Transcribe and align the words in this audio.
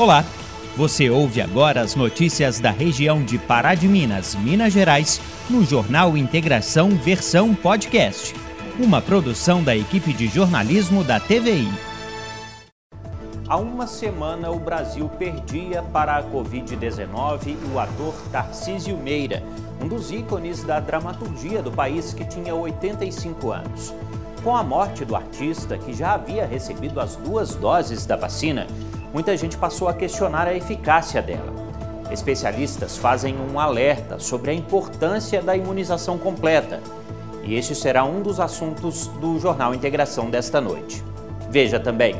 Olá, 0.00 0.24
você 0.78 1.10
ouve 1.10 1.42
agora 1.42 1.82
as 1.82 1.94
notícias 1.94 2.58
da 2.58 2.70
região 2.70 3.22
de 3.22 3.36
Pará 3.36 3.74
de 3.74 3.86
Minas, 3.86 4.34
Minas 4.34 4.72
Gerais, 4.72 5.20
no 5.50 5.62
Jornal 5.62 6.16
Integração 6.16 6.88
Versão 6.88 7.54
Podcast, 7.54 8.34
uma 8.82 9.02
produção 9.02 9.62
da 9.62 9.76
equipe 9.76 10.14
de 10.14 10.26
jornalismo 10.26 11.04
da 11.04 11.20
TVI. 11.20 11.68
Há 13.46 13.58
uma 13.58 13.86
semana, 13.86 14.50
o 14.50 14.58
Brasil 14.58 15.06
perdia 15.18 15.82
para 15.82 16.16
a 16.16 16.22
Covid-19 16.22 17.58
o 17.70 17.78
ator 17.78 18.14
Tarcísio 18.32 18.96
Meira, 18.96 19.42
um 19.82 19.86
dos 19.86 20.10
ícones 20.10 20.64
da 20.64 20.80
dramaturgia 20.80 21.60
do 21.60 21.70
país 21.70 22.14
que 22.14 22.24
tinha 22.24 22.54
85 22.54 23.52
anos. 23.52 23.92
Com 24.42 24.56
a 24.56 24.62
morte 24.62 25.04
do 25.04 25.14
artista, 25.14 25.76
que 25.76 25.92
já 25.92 26.14
havia 26.14 26.46
recebido 26.46 26.98
as 26.98 27.16
duas 27.16 27.54
doses 27.54 28.06
da 28.06 28.16
vacina, 28.16 28.66
muita 29.12 29.36
gente 29.36 29.56
passou 29.56 29.88
a 29.88 29.94
questionar 29.94 30.46
a 30.46 30.54
eficácia 30.54 31.20
dela. 31.20 31.52
Especialistas 32.10 32.96
fazem 32.96 33.36
um 33.38 33.58
alerta 33.58 34.18
sobre 34.18 34.50
a 34.50 34.54
importância 34.54 35.40
da 35.40 35.56
imunização 35.56 36.18
completa. 36.18 36.80
E 37.44 37.54
este 37.54 37.74
será 37.74 38.04
um 38.04 38.20
dos 38.20 38.40
assuntos 38.40 39.06
do 39.06 39.38
Jornal 39.38 39.74
Integração 39.74 40.28
desta 40.28 40.60
noite. 40.60 41.04
Veja 41.48 41.78
também. 41.78 42.16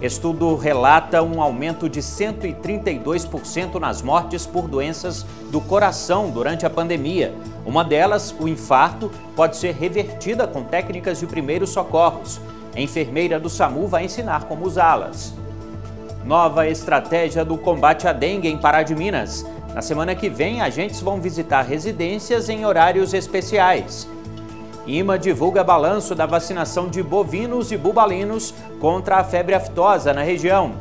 Estudo 0.00 0.54
relata 0.56 1.22
um 1.22 1.40
aumento 1.40 1.88
de 1.88 2.00
132% 2.00 3.80
nas 3.80 4.02
mortes 4.02 4.44
por 4.44 4.68
doenças 4.68 5.24
do 5.50 5.60
coração 5.60 6.30
durante 6.30 6.66
a 6.66 6.70
pandemia. 6.70 7.34
Uma 7.64 7.82
delas, 7.82 8.34
o 8.38 8.46
infarto, 8.46 9.10
pode 9.34 9.56
ser 9.56 9.74
revertida 9.74 10.46
com 10.46 10.62
técnicas 10.62 11.18
de 11.18 11.26
primeiros 11.26 11.70
socorros. 11.70 12.40
A 12.74 12.80
enfermeira 12.80 13.40
do 13.40 13.48
SAMU 13.48 13.88
vai 13.88 14.04
ensinar 14.04 14.44
como 14.44 14.66
usá-las. 14.66 15.34
Nova 16.26 16.66
estratégia 16.66 17.44
do 17.44 17.56
combate 17.56 18.08
à 18.08 18.12
dengue 18.12 18.48
em 18.48 18.58
Pará 18.58 18.82
de 18.82 18.96
Minas. 18.96 19.46
Na 19.72 19.80
semana 19.80 20.12
que 20.12 20.28
vem, 20.28 20.60
agentes 20.60 21.00
vão 21.00 21.20
visitar 21.20 21.62
residências 21.62 22.48
em 22.48 22.66
horários 22.66 23.14
especiais. 23.14 24.08
IMA 24.88 25.20
divulga 25.20 25.62
balanço 25.62 26.16
da 26.16 26.26
vacinação 26.26 26.88
de 26.88 27.00
bovinos 27.00 27.70
e 27.70 27.76
bubalinos 27.76 28.52
contra 28.80 29.18
a 29.18 29.24
febre 29.24 29.54
aftosa 29.54 30.12
na 30.12 30.22
região. 30.22 30.72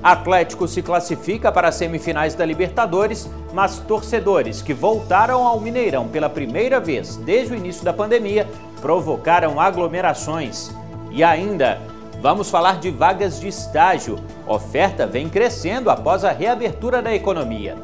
Atlético 0.00 0.68
se 0.68 0.80
classifica 0.80 1.50
para 1.50 1.68
as 1.70 1.74
semifinais 1.74 2.36
da 2.36 2.46
Libertadores, 2.46 3.28
mas 3.52 3.80
torcedores 3.80 4.62
que 4.62 4.72
voltaram 4.72 5.44
ao 5.44 5.58
Mineirão 5.58 6.06
pela 6.06 6.30
primeira 6.30 6.78
vez 6.78 7.16
desde 7.16 7.52
o 7.52 7.56
início 7.56 7.84
da 7.84 7.92
pandemia 7.92 8.46
provocaram 8.80 9.60
aglomerações. 9.60 10.72
E 11.10 11.24
ainda, 11.24 11.80
Vamos 12.24 12.48
falar 12.48 12.80
de 12.80 12.90
vagas 12.90 13.38
de 13.38 13.48
estágio. 13.48 14.16
Oferta 14.46 15.06
vem 15.06 15.28
crescendo 15.28 15.90
após 15.90 16.24
a 16.24 16.32
reabertura 16.32 17.02
da 17.02 17.14
economia. 17.14 17.76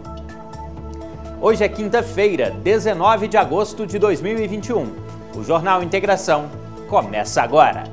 Hoje 1.38 1.62
é 1.62 1.68
quinta-feira, 1.68 2.50
19 2.50 3.28
de 3.28 3.36
agosto 3.36 3.86
de 3.86 3.98
2021. 3.98 4.96
O 5.36 5.44
Jornal 5.44 5.82
Integração 5.82 6.50
começa 6.88 7.42
agora. 7.42 7.84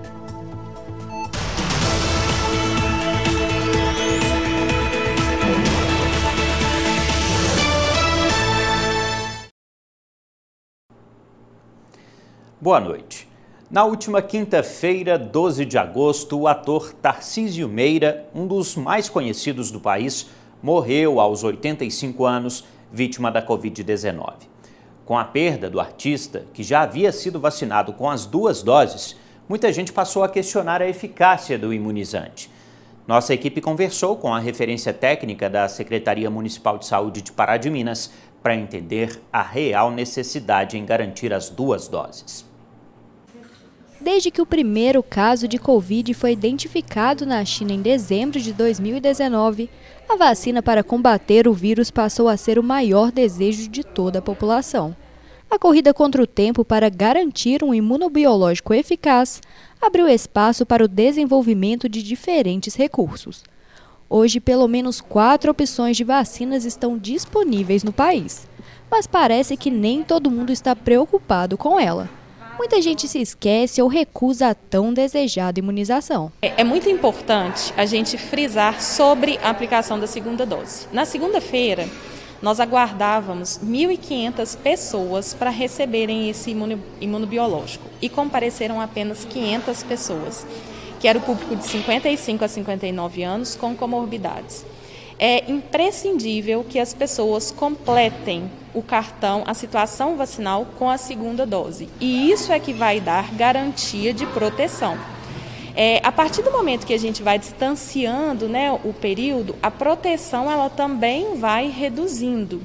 Boa 12.61 12.79
noite. 12.79 13.26
Na 13.69 13.83
última 13.83 14.21
quinta-feira, 14.21 15.19
12 15.19 15.65
de 15.65 15.77
agosto, 15.77 16.39
o 16.39 16.47
ator 16.47 16.93
Tarcísio 16.93 17.67
Meira, 17.67 18.25
um 18.33 18.47
dos 18.47 18.77
mais 18.77 19.09
conhecidos 19.09 19.71
do 19.71 19.81
país, 19.81 20.29
morreu 20.63 21.19
aos 21.19 21.43
85 21.43 22.25
anos, 22.25 22.63
vítima 22.93 23.29
da 23.29 23.45
Covid-19. 23.45 24.35
Com 25.05 25.19
a 25.19 25.25
perda 25.25 25.69
do 25.69 25.81
artista, 25.81 26.45
que 26.53 26.63
já 26.63 26.83
havia 26.83 27.11
sido 27.11 27.41
vacinado 27.41 27.91
com 27.91 28.09
as 28.09 28.25
duas 28.25 28.63
doses, 28.63 29.17
muita 29.49 29.69
gente 29.73 29.91
passou 29.91 30.23
a 30.23 30.29
questionar 30.29 30.81
a 30.81 30.87
eficácia 30.87 31.59
do 31.59 31.73
imunizante. 31.73 32.49
Nossa 33.05 33.33
equipe 33.33 33.59
conversou 33.59 34.15
com 34.15 34.33
a 34.33 34.39
referência 34.39 34.93
técnica 34.93 35.49
da 35.49 35.67
Secretaria 35.67 36.29
Municipal 36.29 36.77
de 36.77 36.85
Saúde 36.85 37.21
de 37.21 37.33
Pará 37.33 37.57
de 37.57 37.69
Minas 37.69 38.13
para 38.41 38.55
entender 38.55 39.21
a 39.31 39.41
real 39.41 39.91
necessidade 39.91 40.77
em 40.77 40.85
garantir 40.85 41.33
as 41.33 41.49
duas 41.49 41.89
doses. 41.89 42.47
Desde 43.99 44.29
que 44.29 44.41
o 44.41 44.45
primeiro 44.45 45.01
caso 45.01 45.47
de 45.47 45.57
Covid 45.57 46.13
foi 46.13 46.31
identificado 46.31 47.25
na 47.25 47.43
China 47.43 47.73
em 47.73 47.81
dezembro 47.81 48.39
de 48.39 48.53
2019, 48.53 49.69
a 50.07 50.15
vacina 50.15 50.61
para 50.61 50.83
combater 50.83 51.47
o 51.47 51.53
vírus 51.53 51.89
passou 51.89 52.27
a 52.27 52.37
ser 52.37 52.59
o 52.59 52.63
maior 52.63 53.11
desejo 53.11 53.67
de 53.67 53.83
toda 53.83 54.19
a 54.19 54.21
população. 54.21 54.95
A 55.49 55.57
corrida 55.57 55.95
contra 55.95 56.21
o 56.21 56.27
tempo 56.27 56.63
para 56.63 56.89
garantir 56.89 57.63
um 57.63 57.73
imunobiológico 57.73 58.71
eficaz 58.71 59.41
abriu 59.81 60.07
espaço 60.07 60.63
para 60.63 60.85
o 60.85 60.87
desenvolvimento 60.87 61.89
de 61.89 62.03
diferentes 62.03 62.75
recursos. 62.75 63.43
Hoje, 64.07 64.39
pelo 64.39 64.67
menos 64.67 65.01
quatro 65.01 65.49
opções 65.49 65.97
de 65.97 66.03
vacinas 66.03 66.65
estão 66.65 66.99
disponíveis 66.99 67.83
no 67.83 67.91
país, 67.91 68.47
mas 68.91 69.07
parece 69.07 69.57
que 69.57 69.71
nem 69.71 70.03
todo 70.03 70.29
mundo 70.31 70.51
está 70.51 70.75
preocupado 70.75 71.57
com 71.57 71.79
ela 71.79 72.07
muita 72.57 72.81
gente 72.81 73.07
se 73.07 73.21
esquece 73.21 73.81
ou 73.81 73.87
recusa 73.87 74.49
a 74.49 74.55
tão 74.55 74.93
desejada 74.93 75.59
imunização. 75.59 76.31
É, 76.41 76.61
é 76.61 76.63
muito 76.63 76.89
importante 76.89 77.73
a 77.77 77.85
gente 77.85 78.17
frisar 78.17 78.81
sobre 78.81 79.37
a 79.43 79.49
aplicação 79.49 79.99
da 79.99 80.07
segunda 80.07 80.45
dose. 80.45 80.87
Na 80.91 81.05
segunda-feira, 81.05 81.87
nós 82.41 82.59
aguardávamos 82.59 83.59
1.500 83.63 84.57
pessoas 84.57 85.33
para 85.33 85.49
receberem 85.49 86.29
esse 86.29 86.55
imunobiológico 86.99 87.85
e 88.01 88.09
compareceram 88.09 88.81
apenas 88.81 89.25
500 89.25 89.83
pessoas, 89.83 90.45
que 90.99 91.07
era 91.07 91.17
o 91.17 91.21
público 91.21 91.55
de 91.55 91.65
55 91.65 92.43
a 92.43 92.47
59 92.47 93.23
anos 93.23 93.55
com 93.55 93.75
comorbidades 93.75 94.65
é 95.19 95.49
imprescindível 95.49 96.63
que 96.63 96.79
as 96.79 96.93
pessoas 96.93 97.51
completem 97.51 98.49
o 98.77 98.83
cartão, 98.83 99.43
a 99.47 99.55
situação 99.55 100.15
vacinal 100.15 100.67
com 100.77 100.87
a 100.87 100.97
segunda 100.97 101.45
dose. 101.45 101.89
E 101.99 102.29
isso 102.31 102.51
é 102.51 102.59
que 102.59 102.73
vai 102.73 102.99
dar 102.99 103.33
garantia 103.33 104.13
de 104.13 104.25
proteção. 104.27 104.97
É, 105.75 105.99
a 106.03 106.11
partir 106.11 106.43
do 106.43 106.51
momento 106.51 106.85
que 106.85 106.93
a 106.93 106.99
gente 106.99 107.23
vai 107.23 107.39
distanciando 107.39 108.47
né, 108.47 108.71
o 108.71 108.93
período, 108.93 109.55
a 109.61 109.71
proteção 109.71 110.49
ela 110.49 110.69
também 110.69 111.37
vai 111.37 111.69
reduzindo. 111.69 112.61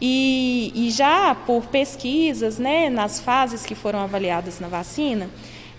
E, 0.00 0.72
e 0.74 0.90
já 0.90 1.34
por 1.34 1.66
pesquisas, 1.66 2.58
né, 2.58 2.88
nas 2.88 3.20
fases 3.20 3.64
que 3.64 3.74
foram 3.74 4.00
avaliadas 4.00 4.58
na 4.58 4.68
vacina, 4.68 5.28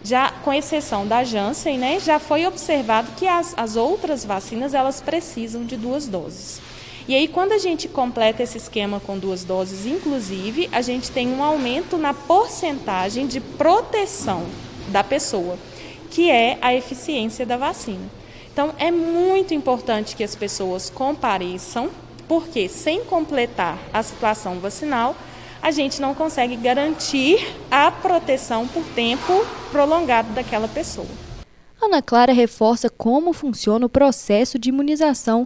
já 0.04 0.32
com 0.44 0.54
exceção 0.54 1.08
da 1.08 1.24
Janssen, 1.24 1.78
né, 1.78 2.00
já 2.00 2.20
foi 2.20 2.46
observado 2.46 3.12
que 3.18 3.28
as, 3.28 3.54
as 3.58 3.76
outras 3.76 4.24
vacinas 4.24 4.74
elas 4.74 5.02
precisam 5.02 5.66
de 5.66 5.76
duas 5.78 6.08
doses. 6.08 6.62
E 7.06 7.14
aí, 7.14 7.28
quando 7.28 7.52
a 7.52 7.58
gente 7.58 7.90
completa 7.90 8.44
esse 8.44 8.58
esquema 8.58 8.98
com 9.00 9.20
duas 9.20 9.44
doses, 9.44 9.86
inclusive, 9.86 10.70
a 10.72 10.82
gente 10.82 11.12
tem 11.12 11.28
um 11.28 11.44
aumento 11.44 11.98
na 11.98 12.14
porcentagem 12.14 13.28
de 13.28 13.42
proteção 13.42 14.46
da 14.88 15.04
pessoa, 15.04 15.58
que 16.10 16.32
é 16.32 16.58
a 16.62 16.74
eficiência 16.74 17.46
da 17.46 17.58
vacina. 17.58 18.10
Então, 18.54 18.74
é 18.78 18.90
muito 18.90 19.54
importante 19.54 20.16
que 20.16 20.24
as 20.24 20.34
pessoas 20.34 20.90
compareçam, 20.90 21.90
porque 22.26 22.70
sem 22.70 23.04
completar 23.04 23.78
a 23.92 24.02
situação 24.02 24.60
vacinal, 24.60 25.14
a 25.62 25.72
gente 25.72 26.02
não 26.02 26.14
consegue 26.14 26.56
garantir 26.56 27.54
a 27.70 27.92
proteção 27.92 28.66
por 28.66 28.84
tempo 28.96 29.46
prolongado 29.72 30.32
daquela 30.34 30.70
pessoa. 30.70 31.08
Ana 31.82 32.02
Clara 32.02 32.32
reforça 32.32 32.90
como 32.90 33.34
funciona 33.34 33.86
o 33.86 33.90
processo 33.90 34.58
de 34.58 34.70
imunização 34.70 35.46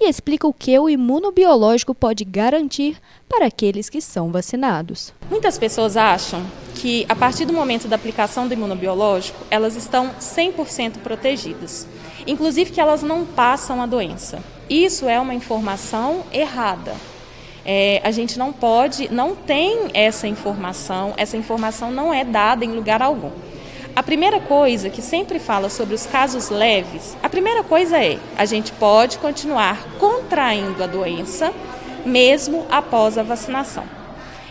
e 0.00 0.08
explica 0.08 0.46
o 0.46 0.52
que 0.52 0.78
o 0.78 0.88
imunobiológico 0.88 1.94
pode 1.94 2.24
garantir 2.24 2.96
para 3.28 3.46
aqueles 3.46 3.88
que 3.88 4.00
são 4.00 4.30
vacinados. 4.30 5.12
Muitas 5.30 5.58
pessoas 5.58 5.96
acham 5.96 6.44
que 6.74 7.04
a 7.08 7.16
partir 7.16 7.44
do 7.44 7.52
momento 7.52 7.88
da 7.88 7.96
aplicação 7.96 8.46
do 8.46 8.54
imunobiológico, 8.54 9.44
elas 9.50 9.74
estão 9.74 10.10
100% 10.20 10.98
protegidas, 10.98 11.86
inclusive 12.26 12.70
que 12.70 12.80
elas 12.80 13.02
não 13.02 13.26
passam 13.26 13.82
a 13.82 13.86
doença. 13.86 14.42
Isso 14.70 15.08
é 15.08 15.18
uma 15.18 15.34
informação 15.34 16.24
errada. 16.32 16.94
É, 17.64 18.00
a 18.04 18.10
gente 18.10 18.38
não 18.38 18.52
pode, 18.52 19.12
não 19.12 19.34
tem 19.34 19.90
essa 19.92 20.26
informação, 20.26 21.12
essa 21.16 21.36
informação 21.36 21.90
não 21.90 22.14
é 22.14 22.24
dada 22.24 22.64
em 22.64 22.72
lugar 22.72 23.02
algum. 23.02 23.30
A 23.94 24.02
primeira 24.02 24.40
coisa 24.40 24.90
que 24.90 25.02
sempre 25.02 25.38
fala 25.38 25.68
sobre 25.68 25.94
os 25.94 26.06
casos 26.06 26.50
leves, 26.50 27.16
a 27.22 27.28
primeira 27.28 27.64
coisa 27.64 28.02
é: 28.02 28.18
a 28.36 28.44
gente 28.44 28.72
pode 28.72 29.18
continuar 29.18 29.82
contraindo 29.98 30.82
a 30.82 30.86
doença 30.86 31.52
mesmo 32.04 32.66
após 32.70 33.18
a 33.18 33.22
vacinação. 33.22 33.84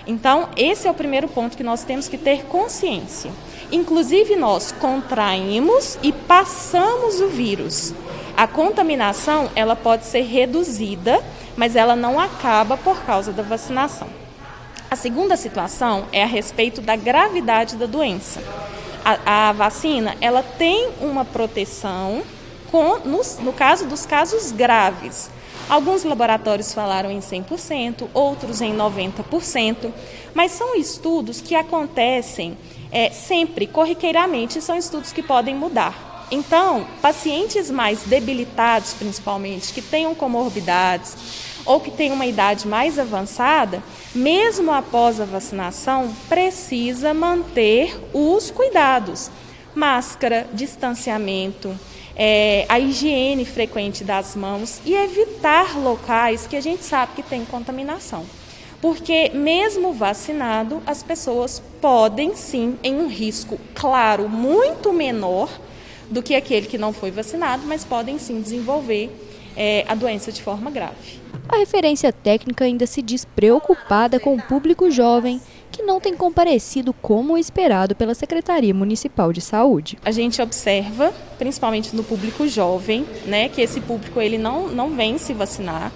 Então, 0.05 0.49
esse 0.55 0.87
é 0.87 0.91
o 0.91 0.93
primeiro 0.93 1.27
ponto 1.27 1.57
que 1.57 1.63
nós 1.63 1.83
temos 1.83 2.07
que 2.07 2.17
ter 2.17 2.45
consciência. 2.45 3.31
Inclusive, 3.71 4.37
nós 4.37 4.71
contraímos 4.71 5.97
e 6.01 6.13
passamos 6.13 7.19
o 7.19 7.27
vírus. 7.27 7.93
A 8.35 8.47
contaminação 8.47 9.49
ela 9.55 9.75
pode 9.75 10.05
ser 10.05 10.21
reduzida, 10.21 11.21
mas 11.57 11.75
ela 11.75 11.95
não 11.95 12.19
acaba 12.19 12.77
por 12.77 13.01
causa 13.01 13.33
da 13.33 13.43
vacinação. 13.43 14.07
A 14.89 14.95
segunda 14.95 15.35
situação 15.35 16.05
é 16.13 16.23
a 16.23 16.27
respeito 16.27 16.79
da 16.79 16.95
gravidade 16.95 17.75
da 17.75 17.85
doença. 17.85 18.41
A, 19.07 19.49
a 19.49 19.51
vacina 19.53 20.17
ela 20.19 20.43
tem 20.43 20.89
uma 20.99 21.23
proteção 21.23 22.23
com, 22.69 22.99
no, 23.05 23.21
no 23.39 23.53
caso 23.53 23.85
dos 23.85 24.05
casos 24.05 24.51
graves. 24.51 25.29
Alguns 25.69 26.03
laboratórios 26.03 26.73
falaram 26.73 27.09
em 27.09 27.19
100%, 27.19 28.09
outros 28.13 28.59
em 28.59 28.75
90%, 28.75 29.93
mas 30.33 30.51
são 30.51 30.75
estudos 30.75 31.39
que 31.39 31.55
acontecem 31.55 32.57
é, 32.91 33.09
sempre, 33.09 33.65
corriqueiramente, 33.65 34.61
são 34.61 34.75
estudos 34.75 35.13
que 35.13 35.23
podem 35.23 35.55
mudar. 35.55 36.27
Então, 36.29 36.85
pacientes 37.01 37.71
mais 37.71 38.01
debilitados, 38.03 38.93
principalmente, 38.93 39.71
que 39.71 39.81
tenham 39.81 40.13
comorbidades 40.13 41.15
ou 41.67 41.79
que 41.79 41.91
tenham 41.91 42.15
uma 42.15 42.25
idade 42.25 42.67
mais 42.67 42.97
avançada, 42.97 43.83
mesmo 44.15 44.71
após 44.71 45.19
a 45.19 45.25
vacinação, 45.25 46.11
precisa 46.29 47.13
manter 47.13 47.99
os 48.13 48.49
cuidados: 48.49 49.29
máscara, 49.75 50.47
distanciamento, 50.53 51.77
é, 52.15 52.65
a 52.67 52.79
higiene 52.79 53.45
frequente 53.45 54.03
das 54.03 54.35
mãos 54.35 54.81
e 54.85 54.95
evitar 54.95 55.77
locais 55.77 56.47
que 56.47 56.55
a 56.55 56.61
gente 56.61 56.83
sabe 56.83 57.11
que 57.15 57.21
tem 57.21 57.45
contaminação. 57.45 58.25
Porque, 58.81 59.29
mesmo 59.29 59.91
vacinado, 59.91 60.81
as 60.85 61.01
pessoas 61.01 61.61
podem 61.81 62.35
sim, 62.35 62.77
em 62.83 62.95
um 62.95 63.07
risco, 63.07 63.59
claro, 63.73 64.29
muito 64.29 64.93
menor 64.93 65.49
do 66.09 66.21
que 66.21 66.35
aquele 66.35 66.67
que 66.67 66.77
não 66.77 66.93
foi 66.93 67.09
vacinado, 67.09 67.63
mas 67.65 67.83
podem 67.83 68.19
sim 68.19 68.39
desenvolver 68.39 69.09
é, 69.55 69.83
a 69.87 69.95
doença 69.95 70.31
de 70.31 70.41
forma 70.41 70.69
grave. 70.69 71.19
A 71.49 71.57
referência 71.57 72.11
técnica 72.11 72.65
ainda 72.65 72.85
se 72.85 73.01
diz 73.01 73.23
preocupada 73.23 74.19
com 74.19 74.35
o 74.35 74.41
público 74.41 74.91
jovem 74.91 75.41
que 75.71 75.81
não 75.81 75.99
tem 75.99 76.15
comparecido 76.15 76.91
como 76.91 77.37
esperado 77.37 77.95
pela 77.95 78.13
Secretaria 78.13 78.73
Municipal 78.73 79.31
de 79.31 79.39
Saúde. 79.39 79.97
A 80.03 80.11
gente 80.11 80.41
observa, 80.41 81.13
principalmente 81.37 81.95
no 81.95 82.03
público 82.03 82.47
jovem, 82.47 83.05
né, 83.25 83.47
que 83.47 83.61
esse 83.61 83.79
público 83.79 84.19
ele 84.19 84.37
não, 84.37 84.67
não 84.67 84.89
vem 84.89 85.17
se 85.17 85.33
vacinar. 85.33 85.91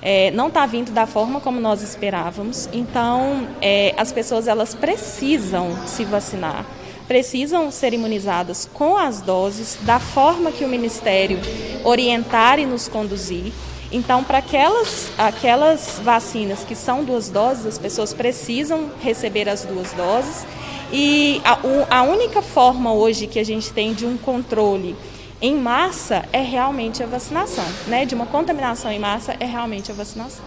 É, 0.00 0.30
não 0.32 0.48
está 0.48 0.66
vindo 0.66 0.92
da 0.92 1.06
forma 1.06 1.40
como 1.40 1.60
nós 1.60 1.82
esperávamos. 1.82 2.68
Então, 2.72 3.48
é, 3.62 3.94
as 3.96 4.12
pessoas 4.12 4.46
elas 4.46 4.74
precisam 4.74 5.70
se 5.86 6.04
vacinar, 6.04 6.66
precisam 7.08 7.70
ser 7.70 7.94
imunizadas 7.94 8.68
com 8.72 8.98
as 8.98 9.22
doses 9.22 9.78
da 9.82 9.98
forma 9.98 10.52
que 10.52 10.64
o 10.64 10.68
Ministério 10.68 11.38
orientar 11.82 12.58
e 12.58 12.66
nos 12.66 12.86
conduzir. 12.86 13.50
Então, 13.94 14.24
para 14.24 14.38
aquelas, 14.38 15.12
aquelas 15.16 16.00
vacinas 16.02 16.64
que 16.64 16.74
são 16.74 17.04
duas 17.04 17.30
doses, 17.30 17.64
as 17.64 17.78
pessoas 17.78 18.12
precisam 18.12 18.90
receber 19.00 19.48
as 19.48 19.64
duas 19.64 19.92
doses. 19.92 20.44
E 20.92 21.40
a, 21.44 21.98
a 21.98 22.02
única 22.02 22.42
forma 22.42 22.92
hoje 22.92 23.28
que 23.28 23.38
a 23.38 23.44
gente 23.44 23.72
tem 23.72 23.94
de 23.94 24.04
um 24.04 24.16
controle 24.18 24.96
em 25.40 25.54
massa 25.54 26.24
é 26.32 26.42
realmente 26.42 27.04
a 27.04 27.06
vacinação, 27.06 27.64
né? 27.86 28.04
De 28.04 28.16
uma 28.16 28.26
contaminação 28.26 28.90
em 28.90 28.98
massa 28.98 29.36
é 29.38 29.44
realmente 29.44 29.92
a 29.92 29.94
vacinação. 29.94 30.44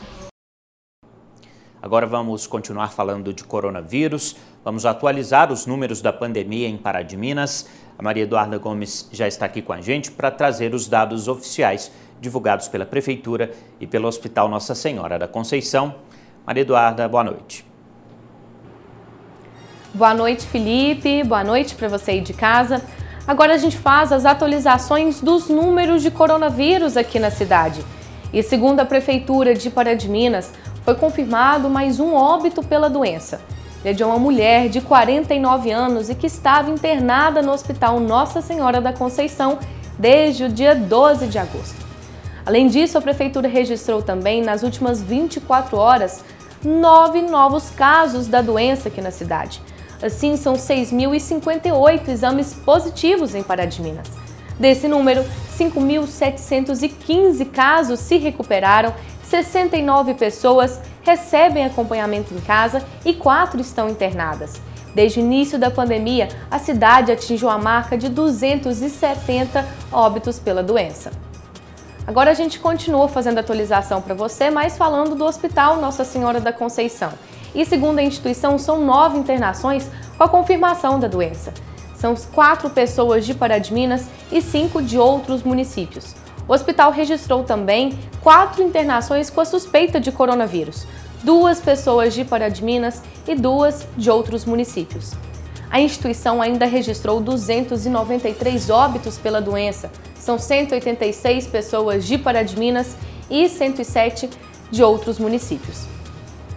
Agora 1.82 2.06
vamos 2.06 2.46
continuar 2.48 2.92
falando 2.92 3.34
de 3.34 3.46
coronavírus. 3.46 4.36
Vamos 4.62 4.86
atualizar 4.86 5.54
os 5.54 5.66
números 5.66 6.02
da 6.02 6.12
pandemia 6.12 6.68
em 6.68 6.76
Pará 6.76 7.02
de 7.02 7.16
Minas. 7.16 7.66
A 7.98 8.04
Maria 8.04 8.24
Eduarda 8.24 8.58
Gomes 8.58 9.08
já 9.10 9.26
está 9.26 9.46
aqui 9.46 9.62
com 9.62 9.72
a 9.72 9.80
gente 9.80 10.12
para 10.12 10.30
trazer 10.30 10.76
os 10.76 10.86
dados 10.86 11.30
oficiais 11.30 11.90
divulgados 12.20 12.68
pela 12.68 12.86
Prefeitura 12.86 13.52
e 13.80 13.88
pelo 13.88 14.08
Hospital 14.08 14.50
Nossa 14.50 14.74
Senhora 14.76 15.20
da 15.20 15.28
Conceição. 15.28 15.96
Maria 16.46 16.62
Eduarda, 16.62 17.08
boa 17.08 17.24
noite. 17.24 17.66
Boa 19.94 20.14
noite, 20.14 20.46
Felipe. 20.46 21.24
Boa 21.24 21.44
noite 21.44 21.76
para 21.76 21.88
você 21.88 22.12
aí 22.12 22.22
de 22.22 22.34
casa. 22.34 22.84
Agora 23.28 23.56
a 23.56 23.58
gente 23.58 23.78
faz 23.78 24.12
as 24.12 24.26
atualizações 24.26 25.20
dos 25.20 25.50
números 25.50 26.02
de 26.02 26.12
coronavírus 26.12 26.96
aqui 26.96 27.20
na 27.20 27.32
cidade. 27.32 27.84
E 28.32 28.44
segundo 28.44 28.80
a 28.80 28.86
Prefeitura 28.86 29.54
de 29.54 29.70
Pará 29.70 29.94
de 29.94 30.10
Minas, 30.10 30.54
foi 30.84 30.96
confirmado 30.96 31.70
mais 31.70 32.00
um 32.00 32.14
óbito 32.14 32.64
pela 32.64 32.90
doença. 32.90 33.42
Ele 33.82 33.90
é 33.90 33.94
de 33.94 34.04
uma 34.04 34.18
mulher 34.18 34.70
de 34.70 34.82
49 34.82 35.72
anos 35.72 36.10
e 36.10 36.16
que 36.16 36.28
estava 36.28 36.70
internada 36.70 37.42
no 37.42 37.52
Hospital 37.52 38.00
Nossa 38.00 38.42
Senhora 38.42 38.80
da 38.80 38.94
Conceição 38.94 39.60
desde 39.98 40.46
o 40.46 40.50
dia 40.50 40.76
12 40.76 41.28
de 41.28 41.40
agosto. 41.40 41.87
Além 42.48 42.68
disso, 42.68 42.98
a 42.98 43.02
Prefeitura 43.02 43.50
registrou 43.50 44.02
também, 44.02 44.42
nas 44.42 44.64
últimas 44.64 45.02
24 45.02 45.76
horas, 45.76 46.24
nove 46.64 47.22
novos 47.22 47.70
casos 47.72 48.28
da 48.28 48.42
doença 48.42 48.88
aqui 48.88 49.02
na 49.02 49.12
cidade. 49.12 49.62
Assim, 50.02 50.38
são 50.38 50.54
6.058 50.54 52.08
exames 52.08 52.54
positivos 52.54 53.36
em 53.36 53.44
Pará 53.44 53.66
de 53.66 53.82
Minas. 53.82 54.08
Desse 54.58 54.88
número, 54.88 55.26
5.715 55.58 57.52
casos 57.52 58.00
se 58.00 58.18
recuperaram, 58.18 58.94
69 59.26 60.14
pessoas 60.14 60.80
recebem 61.04 61.66
acompanhamento 61.66 62.34
em 62.34 62.40
casa 62.40 62.82
e 63.04 63.14
quatro 63.14 63.60
estão 63.60 63.90
internadas. 63.90 64.54
Desde 64.96 65.20
o 65.20 65.22
início 65.22 65.60
da 65.60 65.70
pandemia, 65.70 66.30
a 66.50 66.60
cidade 66.60 67.12
atingiu 67.12 67.50
a 67.50 67.58
marca 67.58 67.98
de 67.98 68.08
270 68.08 69.68
óbitos 69.92 70.40
pela 70.40 70.64
doença. 70.64 71.27
Agora 72.08 72.32
a 72.32 72.34
gente 72.34 72.58
continua 72.58 73.10
fazendo 73.10 73.38
atualização 73.38 74.02
para 74.02 74.16
você, 74.16 74.50
mas 74.50 74.78
falando 74.78 75.14
do 75.14 75.26
Hospital 75.26 75.82
Nossa 75.82 76.06
Senhora 76.06 76.40
da 76.40 76.54
Conceição. 76.54 77.12
E 77.54 77.66
segundo 77.66 78.00
a 78.00 78.02
instituição, 78.02 78.58
são 78.58 78.86
nove 78.86 79.18
internações 79.18 79.90
com 80.18 80.24
a 80.24 80.30
confirmação 80.30 81.02
da 81.02 81.10
doença. 81.10 81.54
São 81.98 82.16
quatro 82.34 82.70
pessoas 82.70 83.26
de 83.26 83.34
Pará 83.34 83.58
de 83.58 83.74
Minas 83.74 84.08
e 84.32 84.42
cinco 84.42 84.82
de 84.82 84.98
outros 84.98 85.44
municípios. 85.44 86.16
O 86.48 86.54
hospital 86.54 86.94
registrou 86.94 87.44
também 87.44 88.00
quatro 88.24 88.64
internações 88.64 89.30
com 89.30 89.42
a 89.42 89.46
suspeita 89.46 90.00
de 90.00 90.10
coronavírus, 90.10 90.88
duas 91.24 91.60
pessoas 91.60 92.14
de 92.14 92.24
Pará 92.24 92.48
de 92.48 92.64
Minas 92.64 93.02
e 93.28 93.36
duas 93.36 93.86
de 93.98 94.10
outros 94.10 94.46
municípios. 94.46 95.12
A 95.70 95.82
instituição 95.82 96.42
ainda 96.42 96.66
registrou 96.66 97.20
293 97.20 98.70
óbitos 98.70 99.18
pela 99.18 99.42
doença, 99.42 99.92
são 100.16 100.38
186 100.38 101.48
pessoas 101.48 102.06
de 102.06 102.18
Pará 102.18 102.44
de 102.44 102.58
Minas 102.58 102.96
e 103.30 103.48
107 103.48 104.30
de 104.72 104.84
outros 104.84 105.20
municípios. 105.20 105.86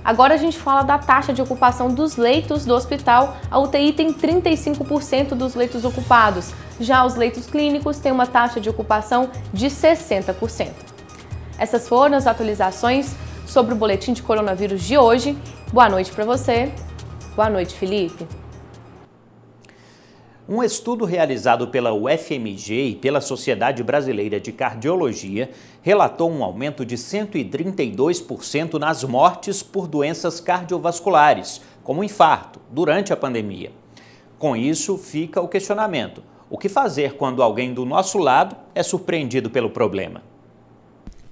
Agora 0.05 0.35
a 0.35 0.37
gente 0.37 0.59
fala 0.59 0.83
da 0.83 0.99
taxa 0.99 1.33
de 1.33 1.43
ocupação 1.43 1.93
dos 1.93 2.17
leitos 2.17 2.65
do 2.65 2.75
hospital. 2.75 3.37
A 3.51 3.59
UTI 3.59 3.93
tem 3.93 4.13
35% 4.13 5.35
dos 5.35 5.55
leitos 5.55 5.85
ocupados. 5.85 6.53
Já 6.81 7.05
os 7.05 7.15
leitos 7.15 7.47
clínicos 7.47 7.99
têm 7.99 8.11
uma 8.11 8.27
taxa 8.27 8.61
de 8.61 8.71
ocupação 8.71 9.31
de 9.53 9.67
60%. 9.67 10.69
Essas 11.59 11.87
foram 11.87 12.17
as 12.17 12.27
atualizações 12.27 13.15
sobre 13.47 13.75
o 13.75 13.77
boletim 13.77 14.15
de 14.15 14.23
coronavírus 14.23 14.83
de 14.83 14.97
hoje. 14.97 15.37
Boa 15.71 15.89
noite 15.89 16.11
para 16.11 16.25
você. 16.25 16.73
Boa 17.37 17.51
noite, 17.51 17.75
Felipe. 17.75 18.27
Um 20.53 20.65
estudo 20.65 21.05
realizado 21.05 21.69
pela 21.69 21.93
UFMG 21.93 22.89
e 22.89 22.97
pela 22.97 23.21
Sociedade 23.21 23.85
Brasileira 23.85 24.41
de 24.41 24.51
Cardiologia 24.51 25.49
relatou 25.81 26.29
um 26.29 26.43
aumento 26.43 26.85
de 26.85 26.97
132% 26.97 28.75
nas 28.75 29.05
mortes 29.05 29.63
por 29.63 29.87
doenças 29.87 30.41
cardiovasculares, 30.41 31.61
como 31.85 32.03
infarto, 32.03 32.61
durante 32.69 33.13
a 33.13 33.17
pandemia. 33.17 33.71
Com 34.41 34.57
isso, 34.57 34.99
fica 34.99 35.41
o 35.41 35.47
questionamento: 35.47 36.21
o 36.51 36.59
que 36.59 36.69
fazer 36.69 37.15
quando 37.15 37.45
alguém 37.45 37.73
do 37.73 37.87
nosso 37.87 38.19
lado 38.19 38.57
é 38.75 38.83
surpreendido 38.83 39.51
pelo 39.51 39.71
problema? 39.71 40.21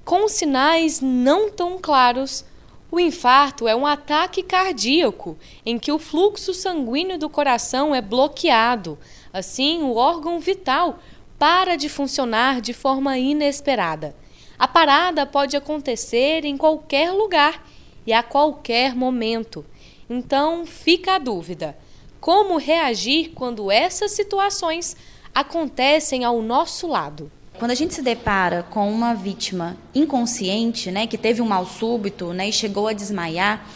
Com 0.04 0.28
sinais 0.28 1.00
não 1.00 1.50
tão 1.50 1.76
claros, 1.76 2.44
o 2.90 2.98
infarto 2.98 3.68
é 3.68 3.76
um 3.76 3.86
ataque 3.86 4.42
cardíaco 4.42 5.36
em 5.64 5.78
que 5.78 5.92
o 5.92 5.98
fluxo 5.98 6.54
sanguíneo 6.54 7.18
do 7.18 7.28
coração 7.28 7.94
é 7.94 8.00
bloqueado. 8.00 8.98
Assim, 9.30 9.82
o 9.82 9.94
órgão 9.94 10.40
vital 10.40 10.98
para 11.38 11.76
de 11.76 11.88
funcionar 11.88 12.62
de 12.62 12.72
forma 12.72 13.18
inesperada. 13.18 14.16
A 14.58 14.66
parada 14.66 15.26
pode 15.26 15.56
acontecer 15.56 16.46
em 16.46 16.56
qualquer 16.56 17.12
lugar 17.12 17.62
e 18.06 18.12
a 18.12 18.22
qualquer 18.22 18.96
momento. 18.96 19.66
Então, 20.08 20.64
fica 20.64 21.16
a 21.16 21.18
dúvida: 21.18 21.76
como 22.18 22.56
reagir 22.56 23.32
quando 23.34 23.70
essas 23.70 24.12
situações 24.12 24.96
acontecem 25.34 26.24
ao 26.24 26.40
nosso 26.40 26.86
lado? 26.86 27.30
Quando 27.58 27.72
a 27.72 27.74
gente 27.74 27.92
se 27.92 28.02
depara 28.02 28.64
com 28.70 28.90
uma 28.90 29.14
vítima 29.14 29.76
inconsciente, 29.94 30.90
né, 30.90 31.06
que 31.06 31.18
teve 31.18 31.42
um 31.42 31.46
mal 31.46 31.66
súbito 31.66 32.32
né, 32.32 32.48
e 32.48 32.52
chegou 32.52 32.86
a 32.86 32.92
desmaiar, 32.92 33.66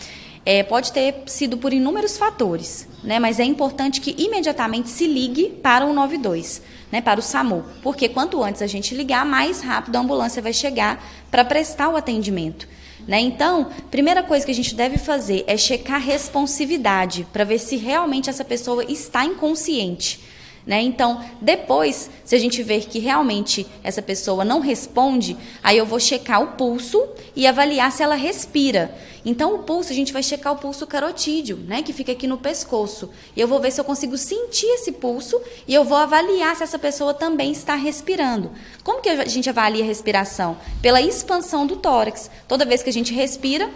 é, 0.44 0.62
pode 0.62 0.92
ter 0.92 1.22
sido 1.26 1.56
por 1.56 1.72
inúmeros 1.72 2.16
fatores. 2.16 2.88
né? 3.02 3.18
Mas 3.18 3.40
é 3.40 3.44
importante 3.44 4.00
que 4.00 4.14
imediatamente 4.22 4.88
se 4.88 5.06
ligue 5.06 5.48
para 5.48 5.84
o 5.86 5.92
92, 5.92 6.62
né? 6.90 7.00
Para 7.00 7.18
o 7.18 7.22
SAMU, 7.22 7.64
porque 7.82 8.08
quanto 8.08 8.42
antes 8.42 8.62
a 8.62 8.66
gente 8.66 8.94
ligar, 8.94 9.24
mais 9.24 9.60
rápido 9.60 9.96
a 9.96 10.00
ambulância 10.00 10.42
vai 10.42 10.52
chegar 10.52 11.04
para 11.30 11.44
prestar 11.44 11.88
o 11.88 11.96
atendimento. 11.96 12.68
Né? 13.06 13.20
Então, 13.20 13.68
primeira 13.90 14.22
coisa 14.22 14.46
que 14.46 14.52
a 14.52 14.54
gente 14.54 14.74
deve 14.74 14.96
fazer 14.96 15.42
é 15.48 15.56
checar 15.56 16.00
responsividade 16.00 17.26
para 17.32 17.42
ver 17.42 17.58
se 17.58 17.76
realmente 17.76 18.30
essa 18.30 18.44
pessoa 18.44 18.84
está 18.84 19.24
inconsciente. 19.24 20.20
Né? 20.64 20.81
Então, 20.81 21.25
depois, 21.40 22.09
se 22.25 22.37
a 22.37 22.38
gente 22.38 22.62
ver 22.62 22.87
que 22.87 23.00
realmente 23.00 23.66
essa 23.83 24.00
pessoa 24.00 24.45
não 24.45 24.61
responde, 24.61 25.37
aí 25.62 25.76
eu 25.76 25.85
vou 25.85 25.99
checar 25.99 26.40
o 26.40 26.52
pulso 26.52 27.04
e 27.35 27.47
avaliar 27.49 27.90
se 27.90 28.02
ela 28.02 28.14
respira. 28.14 28.95
Então, 29.25 29.54
o 29.54 29.59
pulso, 29.61 29.92
a 29.92 29.95
gente 29.95 30.12
vai 30.12 30.23
checar 30.23 30.52
o 30.52 30.57
pulso 30.57 30.87
carotídeo, 30.87 31.57
né, 31.57 31.83
que 31.83 31.92
fica 31.92 32.12
aqui 32.12 32.26
no 32.26 32.38
pescoço. 32.38 33.11
E 33.37 33.40
eu 33.40 33.49
vou 33.49 33.61
ver 33.61 33.73
se 33.73 33.81
eu 33.81 33.85
consigo 33.85 34.16
sentir 34.16 34.66
esse 34.66 34.92
pulso 34.92 35.40
e 35.66 35.75
eu 35.75 35.85
vou 35.85 35.97
avaliar 35.99 36.54
se 36.54 36.62
essa 36.62 36.78
pessoa 36.78 37.12
também 37.12 37.50
está 37.50 37.75
respirando. 37.75 38.50
Como 38.85 39.00
que 39.00 39.09
a 39.09 39.25
gente 39.25 39.49
avalia 39.49 39.83
a 39.83 39.87
respiração? 39.87 40.57
Pela 40.81 41.00
expansão 41.00 41.66
do 41.66 41.76
tórax. 41.76 42.31
Toda 42.47 42.64
vez 42.64 42.83
que 42.83 42.90
a 42.90 42.92
gente 42.92 43.12
respira, 43.12 43.69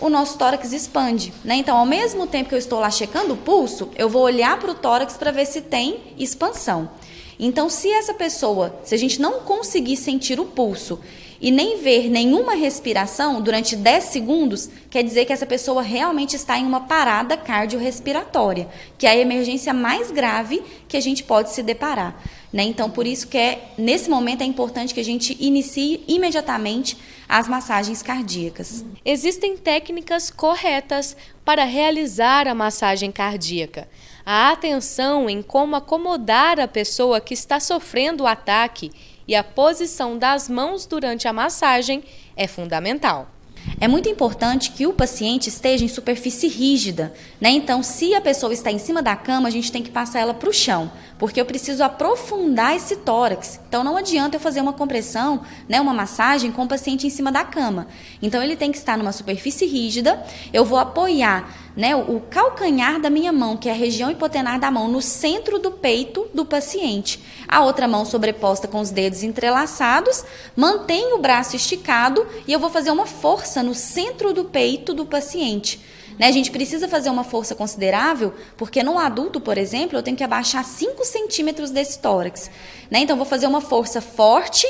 o 0.00 0.08
nosso 0.08 0.36
tórax 0.38 0.72
expande. 0.72 1.32
Né? 1.44 1.56
Então, 1.56 1.76
ao 1.76 1.86
mesmo 1.86 2.26
tempo 2.26 2.48
que 2.48 2.54
eu 2.54 2.58
estou 2.58 2.80
lá 2.80 2.90
checando 2.90 3.34
o 3.34 3.36
pulso, 3.36 3.90
eu 3.96 4.08
vou 4.08 4.22
olhar 4.22 4.58
para 4.58 4.70
o 4.70 4.74
tórax 4.74 5.16
para 5.16 5.30
ver 5.30 5.46
se 5.46 5.60
tem 5.60 6.00
expansão. 6.18 6.90
Então, 7.38 7.68
se 7.68 7.90
essa 7.90 8.14
pessoa, 8.14 8.78
se 8.84 8.94
a 8.94 8.98
gente 8.98 9.20
não 9.20 9.40
conseguir 9.40 9.96
sentir 9.96 10.38
o 10.38 10.44
pulso 10.44 11.00
e 11.40 11.50
nem 11.50 11.78
ver 11.78 12.08
nenhuma 12.08 12.54
respiração 12.54 13.40
durante 13.40 13.76
10 13.76 14.04
segundos, 14.04 14.70
quer 14.88 15.02
dizer 15.02 15.24
que 15.24 15.32
essa 15.32 15.44
pessoa 15.44 15.82
realmente 15.82 16.36
está 16.36 16.58
em 16.58 16.64
uma 16.64 16.80
parada 16.80 17.36
cardiorrespiratória, 17.36 18.68
que 18.96 19.06
é 19.06 19.10
a 19.10 19.16
emergência 19.16 19.74
mais 19.74 20.10
grave 20.10 20.62
que 20.88 20.96
a 20.96 21.00
gente 21.00 21.24
pode 21.24 21.50
se 21.50 21.62
deparar. 21.62 22.18
Né? 22.54 22.62
Então, 22.62 22.88
por 22.88 23.04
isso 23.04 23.26
que 23.26 23.36
é, 23.36 23.72
nesse 23.76 24.08
momento 24.08 24.42
é 24.42 24.44
importante 24.44 24.94
que 24.94 25.00
a 25.00 25.04
gente 25.04 25.36
inicie 25.40 26.04
imediatamente 26.06 26.96
as 27.28 27.48
massagens 27.48 28.00
cardíacas. 28.00 28.84
Existem 29.04 29.56
técnicas 29.56 30.30
corretas 30.30 31.16
para 31.44 31.64
realizar 31.64 32.46
a 32.46 32.54
massagem 32.54 33.10
cardíaca. 33.10 33.88
A 34.24 34.52
atenção 34.52 35.28
em 35.28 35.42
como 35.42 35.74
acomodar 35.74 36.60
a 36.60 36.68
pessoa 36.68 37.20
que 37.20 37.34
está 37.34 37.58
sofrendo 37.58 38.22
o 38.22 38.26
ataque 38.28 38.92
e 39.26 39.34
a 39.34 39.42
posição 39.42 40.16
das 40.16 40.48
mãos 40.48 40.86
durante 40.86 41.26
a 41.26 41.32
massagem 41.32 42.04
é 42.36 42.46
fundamental. 42.46 43.33
É 43.80 43.88
muito 43.88 44.08
importante 44.08 44.70
que 44.70 44.86
o 44.86 44.92
paciente 44.92 45.48
esteja 45.48 45.84
em 45.84 45.88
superfície 45.88 46.48
rígida, 46.48 47.12
né? 47.40 47.50
Então, 47.50 47.82
se 47.82 48.14
a 48.14 48.20
pessoa 48.20 48.52
está 48.52 48.70
em 48.70 48.78
cima 48.78 49.02
da 49.02 49.16
cama, 49.16 49.48
a 49.48 49.50
gente 49.50 49.72
tem 49.72 49.82
que 49.82 49.90
passar 49.90 50.20
ela 50.20 50.34
para 50.34 50.48
o 50.48 50.52
chão, 50.52 50.90
porque 51.18 51.40
eu 51.40 51.44
preciso 51.44 51.82
aprofundar 51.82 52.76
esse 52.76 52.96
tórax. 52.96 53.60
Então, 53.68 53.82
não 53.82 53.96
adianta 53.96 54.36
eu 54.36 54.40
fazer 54.40 54.60
uma 54.60 54.72
compressão, 54.72 55.42
né, 55.68 55.80
uma 55.80 55.94
massagem 55.94 56.52
com 56.52 56.62
o 56.62 56.68
paciente 56.68 57.06
em 57.06 57.10
cima 57.10 57.32
da 57.32 57.44
cama. 57.44 57.88
Então, 58.22 58.42
ele 58.42 58.56
tem 58.56 58.70
que 58.70 58.78
estar 58.78 58.96
numa 58.96 59.12
superfície 59.12 59.66
rígida. 59.66 60.22
Eu 60.52 60.64
vou 60.64 60.78
apoiar 60.78 61.63
né, 61.76 61.94
o 61.96 62.20
calcanhar 62.30 63.00
da 63.00 63.10
minha 63.10 63.32
mão, 63.32 63.56
que 63.56 63.68
é 63.68 63.72
a 63.72 63.76
região 63.76 64.10
hipotenar 64.10 64.60
da 64.60 64.70
mão, 64.70 64.88
no 64.88 65.02
centro 65.02 65.58
do 65.58 65.72
peito 65.72 66.28
do 66.32 66.44
paciente. 66.44 67.20
A 67.48 67.64
outra 67.64 67.88
mão 67.88 68.04
sobreposta 68.04 68.68
com 68.68 68.80
os 68.80 68.90
dedos 68.90 69.22
entrelaçados, 69.22 70.24
mantenho 70.54 71.16
o 71.16 71.20
braço 71.20 71.56
esticado 71.56 72.26
e 72.46 72.52
eu 72.52 72.60
vou 72.60 72.70
fazer 72.70 72.90
uma 72.90 73.06
força 73.06 73.62
no 73.62 73.74
centro 73.74 74.32
do 74.32 74.44
peito 74.44 74.94
do 74.94 75.04
paciente. 75.04 75.80
Né, 76.16 76.28
a 76.28 76.32
gente 76.32 76.52
precisa 76.52 76.86
fazer 76.86 77.10
uma 77.10 77.24
força 77.24 77.56
considerável, 77.56 78.32
porque 78.56 78.84
no 78.84 78.98
adulto, 78.98 79.40
por 79.40 79.58
exemplo, 79.58 79.98
eu 79.98 80.02
tenho 80.02 80.16
que 80.16 80.22
abaixar 80.22 80.64
5 80.64 81.04
centímetros 81.04 81.72
desse 81.72 81.98
tórax. 81.98 82.50
Né? 82.88 83.00
Então, 83.00 83.16
vou 83.16 83.26
fazer 83.26 83.48
uma 83.48 83.60
força 83.60 84.00
forte 84.00 84.66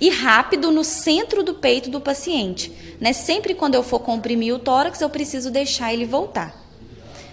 e 0.00 0.10
rápido 0.10 0.70
no 0.70 0.84
centro 0.84 1.42
do 1.42 1.54
peito 1.54 1.90
do 1.90 2.00
paciente. 2.00 2.72
Né? 3.00 3.12
Sempre 3.12 3.54
quando 3.54 3.74
eu 3.74 3.82
for 3.82 4.00
comprimir 4.00 4.54
o 4.54 4.58
tórax, 4.58 5.00
eu 5.00 5.10
preciso 5.10 5.50
deixar 5.50 5.92
ele 5.92 6.04
voltar. 6.04 6.54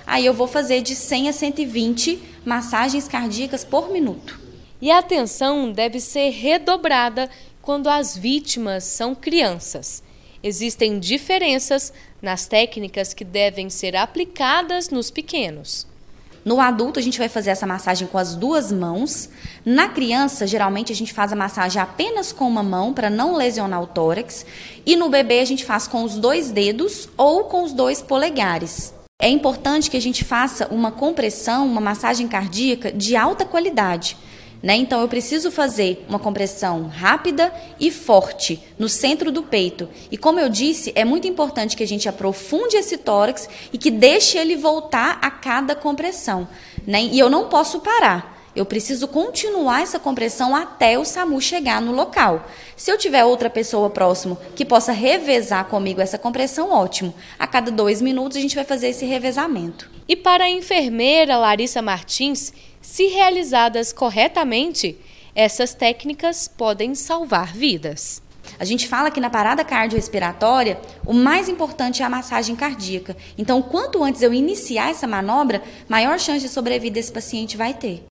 Aí 0.05 0.25
eu 0.25 0.33
vou 0.33 0.47
fazer 0.47 0.81
de 0.81 0.95
100 0.95 1.29
a 1.29 1.33
120 1.33 2.21
massagens 2.45 3.07
cardíacas 3.07 3.63
por 3.63 3.91
minuto. 3.91 4.39
E 4.81 4.91
a 4.91 4.99
atenção 4.99 5.71
deve 5.71 5.99
ser 5.99 6.29
redobrada 6.29 7.29
quando 7.61 7.87
as 7.87 8.17
vítimas 8.17 8.83
são 8.83 9.15
crianças. 9.15 10.03
Existem 10.43 10.99
diferenças 10.99 11.93
nas 12.21 12.47
técnicas 12.47 13.13
que 13.13 13.23
devem 13.23 13.69
ser 13.69 13.95
aplicadas 13.95 14.89
nos 14.89 15.09
pequenos. 15.09 15.87
No 16.45 16.59
adulto, 16.59 16.99
a 16.99 17.01
gente 17.01 17.17
vai 17.17 17.29
fazer 17.29 17.51
essa 17.51 17.65
massagem 17.65 18.07
com 18.07 18.17
as 18.17 18.35
duas 18.35 18.71
mãos. 18.71 19.29
Na 19.65 19.87
criança, 19.87 20.45
geralmente, 20.45 20.91
a 20.91 20.95
gente 20.95 21.13
faz 21.13 21.31
a 21.31 21.35
massagem 21.35 21.81
apenas 21.81 22.33
com 22.33 22.45
uma 22.45 22.61
mão 22.61 22.93
para 22.93 23.09
não 23.09 23.35
lesionar 23.35 23.81
o 23.81 23.87
tórax. 23.87 24.45
E 24.85 24.95
no 24.95 25.09
bebê, 25.09 25.39
a 25.39 25.45
gente 25.45 25.63
faz 25.63 25.87
com 25.87 26.03
os 26.03 26.15
dois 26.15 26.51
dedos 26.51 27.07
ou 27.15 27.45
com 27.45 27.63
os 27.63 27.71
dois 27.71 28.01
polegares. 28.01 28.93
É 29.21 29.29
importante 29.29 29.89
que 29.89 29.95
a 29.95 30.01
gente 30.01 30.25
faça 30.25 30.67
uma 30.69 30.91
compressão, 30.91 31.65
uma 31.65 31.79
massagem 31.79 32.27
cardíaca 32.27 32.91
de 32.91 33.15
alta 33.15 33.45
qualidade. 33.45 34.17
Né? 34.63 34.77
Então, 34.77 35.01
eu 35.01 35.09
preciso 35.09 35.51
fazer 35.51 36.05
uma 36.07 36.17
compressão 36.17 36.87
rápida 36.87 37.53
e 37.77 37.91
forte 37.91 38.63
no 38.79 38.87
centro 38.87 39.29
do 39.29 39.43
peito. 39.43 39.89
E 40.09 40.17
como 40.17 40.39
eu 40.39 40.47
disse, 40.47 40.93
é 40.95 41.03
muito 41.03 41.27
importante 41.27 41.75
que 41.75 41.83
a 41.83 41.87
gente 41.87 42.07
aprofunde 42.07 42.77
esse 42.77 42.97
tórax 42.97 43.49
e 43.73 43.77
que 43.77 43.91
deixe 43.91 44.37
ele 44.37 44.55
voltar 44.55 45.19
a 45.21 45.29
cada 45.29 45.75
compressão. 45.75 46.47
Né? 46.87 47.03
E 47.03 47.19
eu 47.19 47.29
não 47.29 47.49
posso 47.49 47.81
parar. 47.81 48.31
Eu 48.55 48.65
preciso 48.65 49.07
continuar 49.07 49.81
essa 49.81 49.99
compressão 49.99 50.55
até 50.55 50.97
o 50.97 51.03
SAMU 51.03 51.41
chegar 51.41 51.81
no 51.81 51.91
local. 51.91 52.47
Se 52.77 52.91
eu 52.91 52.97
tiver 52.97 53.25
outra 53.25 53.49
pessoa 53.49 53.89
próximo 53.89 54.37
que 54.55 54.63
possa 54.63 54.91
revezar 54.91 55.65
comigo 55.65 55.99
essa 55.99 56.19
compressão, 56.19 56.71
ótimo. 56.71 57.13
A 57.37 57.47
cada 57.47 57.71
dois 57.71 57.99
minutos 57.99 58.37
a 58.37 58.41
gente 58.41 58.55
vai 58.55 58.63
fazer 58.63 58.89
esse 58.89 59.05
revezamento. 59.05 59.89
E 60.07 60.15
para 60.15 60.43
a 60.43 60.49
enfermeira 60.49 61.35
Larissa 61.35 61.81
Martins, 61.81 62.53
se 62.83 63.07
realizadas 63.07 63.93
corretamente, 63.93 64.99
essas 65.33 65.73
técnicas 65.73 66.47
podem 66.49 66.93
salvar 66.93 67.53
vidas. 67.53 68.21
A 68.59 68.65
gente 68.65 68.89
fala 68.89 69.09
que 69.09 69.21
na 69.21 69.29
parada 69.29 69.63
cardiorrespiratória, 69.63 70.79
o 71.05 71.13
mais 71.13 71.47
importante 71.47 72.03
é 72.03 72.05
a 72.05 72.09
massagem 72.09 72.57
cardíaca. 72.57 73.15
Então, 73.37 73.61
quanto 73.61 74.03
antes 74.03 74.21
eu 74.21 74.33
iniciar 74.33 74.91
essa 74.91 75.07
manobra, 75.07 75.63
maior 75.87 76.19
chance 76.19 76.41
de 76.41 76.49
sobrevida 76.49 76.99
esse 76.99 77.11
paciente 77.11 77.55
vai 77.55 77.73
ter. 77.73 78.03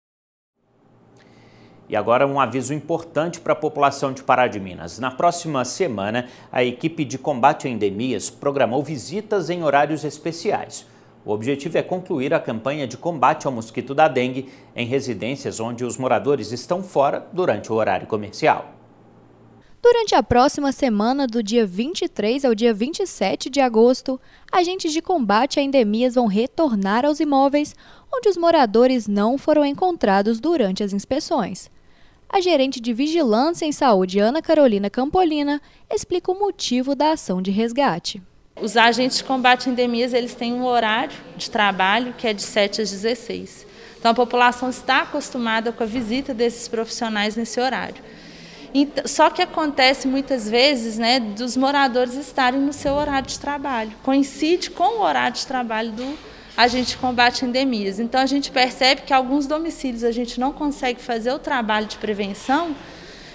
E 1.90 1.96
agora 1.96 2.25
um 2.25 2.40
aviso 2.40 2.74
importante 2.74 3.42
para 3.42 3.51
a 3.51 3.58
população 3.58 4.13
de 4.13 4.24
Pará 4.24 4.48
de 4.48 4.58
Minas. 4.58 4.98
Na 4.98 5.12
próxima 5.12 5.66
semana, 5.66 6.30
a 6.50 6.63
equipe 6.63 7.04
de 7.04 7.18
combate 7.18 7.68
a 7.68 7.70
endemias 7.70 8.30
programou 8.30 8.82
visitas 8.82 9.50
em 9.50 9.62
horários 9.62 10.06
especiais. 10.06 10.86
O 11.24 11.32
objetivo 11.32 11.78
é 11.78 11.84
concluir 11.84 12.34
a 12.34 12.40
campanha 12.40 12.88
de 12.88 12.98
combate 12.98 13.46
ao 13.46 13.54
mosquito 13.54 13.94
da 13.94 14.08
dengue 14.08 14.50
em 14.75 14.86
residências 14.86 15.60
onde 15.60 15.86
os 15.86 15.98
moradores 15.98 16.51
estão 16.51 16.82
fora 16.82 17.28
durante 17.32 17.72
o 17.72 17.75
horário 17.75 18.08
comercial. 18.08 18.74
Durante 19.82 20.13
a 20.13 20.22
próxima 20.22 20.72
semana, 20.72 21.25
do 21.25 21.42
dia 21.42 21.66
23 21.66 22.46
ao 22.46 22.54
dia 22.54 22.72
27 22.72 23.50
de 23.50 23.60
agosto, 23.60 24.20
agentes 24.51 24.94
de 24.94 25.01
combate 25.01 25.60
a 25.60 25.63
endemias 25.63 26.13
vão 26.13 26.28
retornar 26.28 27.04
aos 27.04 27.20
imóveis 27.20 27.75
onde 28.13 28.30
os 28.30 28.38
moradores 28.38 29.08
não 29.08 29.38
foram 29.38 29.66
encontrados 29.66 30.40
durante 30.40 30.84
as 30.84 30.94
inspeções. 30.94 31.70
A 32.30 32.40
gerente 32.40 32.80
de 32.80 32.94
Vigilância 32.94 33.66
em 33.66 33.72
Saúde, 33.72 34.20
Ana 34.20 34.42
Carolina 34.42 34.90
Campolina, 34.90 35.60
explica 35.92 36.32
o 36.32 36.40
motivo 36.40 36.96
da 36.96 37.12
ação 37.12 37.42
de 37.42 37.51
resgate. 37.51 38.22
Os 38.62 38.77
agentes 38.77 39.18
de 39.18 39.24
combate 39.24 39.68
a 39.68 39.72
endemias 39.72 40.13
eles 40.13 40.36
têm 40.36 40.53
um 40.53 40.63
horário 40.63 41.18
de 41.36 41.50
trabalho 41.50 42.13
que 42.15 42.27
é 42.27 42.34
de 42.34 42.44
7 42.44 42.82
às 42.82 42.91
16. 42.91 43.65
Então 43.98 44.12
a 44.12 44.13
população 44.13 44.70
está 44.70 45.01
acostumada 45.01 45.72
com 45.72 45.84
a 45.84 45.86
visita 45.88 46.32
desses 46.32 46.68
profissionais 46.68 47.36
nesse 47.36 47.60
horário. 47.60 48.03
Só 49.06 49.30
que 49.32 49.41
acontece 49.41 50.08
muitas 50.08 50.48
vezes 50.48 50.98
né, 50.98 51.20
dos 51.20 51.58
moradores 51.58 52.13
estarem 52.13 52.60
no 52.60 52.72
seu 52.72 52.94
horário 52.94 53.27
de 53.27 53.39
trabalho. 53.39 53.91
Coincide 54.03 54.70
com 54.70 55.00
o 55.00 55.01
horário 55.01 55.36
de 55.36 55.46
trabalho 55.46 55.91
do 55.91 56.18
agente 56.56 56.91
de 56.91 56.98
combate 56.98 57.44
a 57.44 57.48
endemias. 57.48 58.00
Então 58.00 58.22
a 58.22 58.25
gente 58.27 58.51
percebe 58.51 59.01
que 59.01 59.13
alguns 59.13 59.48
domicílios 59.48 60.03
a 60.03 60.12
gente 60.12 60.39
não 60.39 60.53
consegue 60.53 61.01
fazer 61.01 61.34
o 61.34 61.39
trabalho 61.39 61.88
de 61.88 61.98
prevenção 61.98 62.75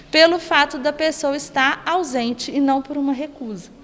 pelo 0.09 0.39
fato 0.39 0.77
da 0.77 0.93
pessoa 0.93 1.35
estar 1.35 1.83
ausente 1.85 2.49
e 2.49 2.61
não 2.61 2.81
por 2.81 2.97
uma 2.97 3.11
recusa. 3.11 3.76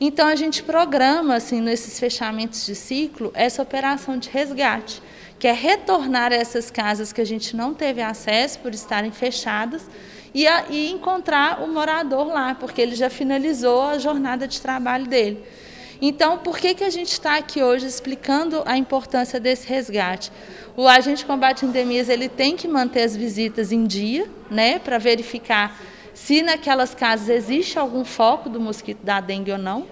Então 0.00 0.28
a 0.28 0.36
gente 0.36 0.62
programa 0.62 1.36
assim 1.36 1.60
nesses 1.60 1.98
fechamentos 1.98 2.66
de 2.66 2.74
ciclo 2.74 3.30
essa 3.34 3.62
operação 3.62 4.18
de 4.18 4.28
resgate, 4.28 5.02
que 5.38 5.48
é 5.48 5.52
retornar 5.52 6.32
a 6.32 6.36
essas 6.36 6.70
casas 6.70 7.12
que 7.12 7.20
a 7.20 7.24
gente 7.24 7.56
não 7.56 7.72
teve 7.72 8.02
acesso 8.02 8.58
por 8.58 8.74
estarem 8.74 9.10
fechadas 9.10 9.88
e, 10.34 10.46
a, 10.46 10.66
e 10.68 10.90
encontrar 10.90 11.62
o 11.62 11.68
morador 11.68 12.26
lá, 12.28 12.54
porque 12.54 12.80
ele 12.80 12.94
já 12.94 13.08
finalizou 13.08 13.82
a 13.82 13.98
jornada 13.98 14.46
de 14.46 14.60
trabalho 14.60 15.06
dele. 15.06 15.42
Então, 16.00 16.36
por 16.36 16.58
que, 16.58 16.74
que 16.74 16.84
a 16.84 16.90
gente 16.90 17.12
está 17.12 17.36
aqui 17.36 17.62
hoje 17.62 17.86
explicando 17.86 18.62
a 18.66 18.76
importância 18.76 19.40
desse 19.40 19.66
resgate? 19.66 20.30
O 20.76 20.86
agente 20.86 21.18
de 21.18 21.24
combate 21.24 21.64
a 21.64 21.68
endemias 21.68 22.10
ele 22.10 22.28
tem 22.28 22.54
que 22.54 22.68
manter 22.68 23.02
as 23.02 23.16
visitas 23.16 23.72
em 23.72 23.86
dia, 23.86 24.28
né, 24.50 24.78
para 24.78 24.98
verificar 24.98 25.74
se 26.16 26.40
naquelas 26.40 26.94
casas 26.94 27.28
existe 27.28 27.78
algum 27.78 28.02
foco 28.02 28.48
do 28.48 28.58
mosquito 28.58 29.04
da 29.04 29.20
dengue 29.20 29.52
ou 29.52 29.58
não. 29.58 29.86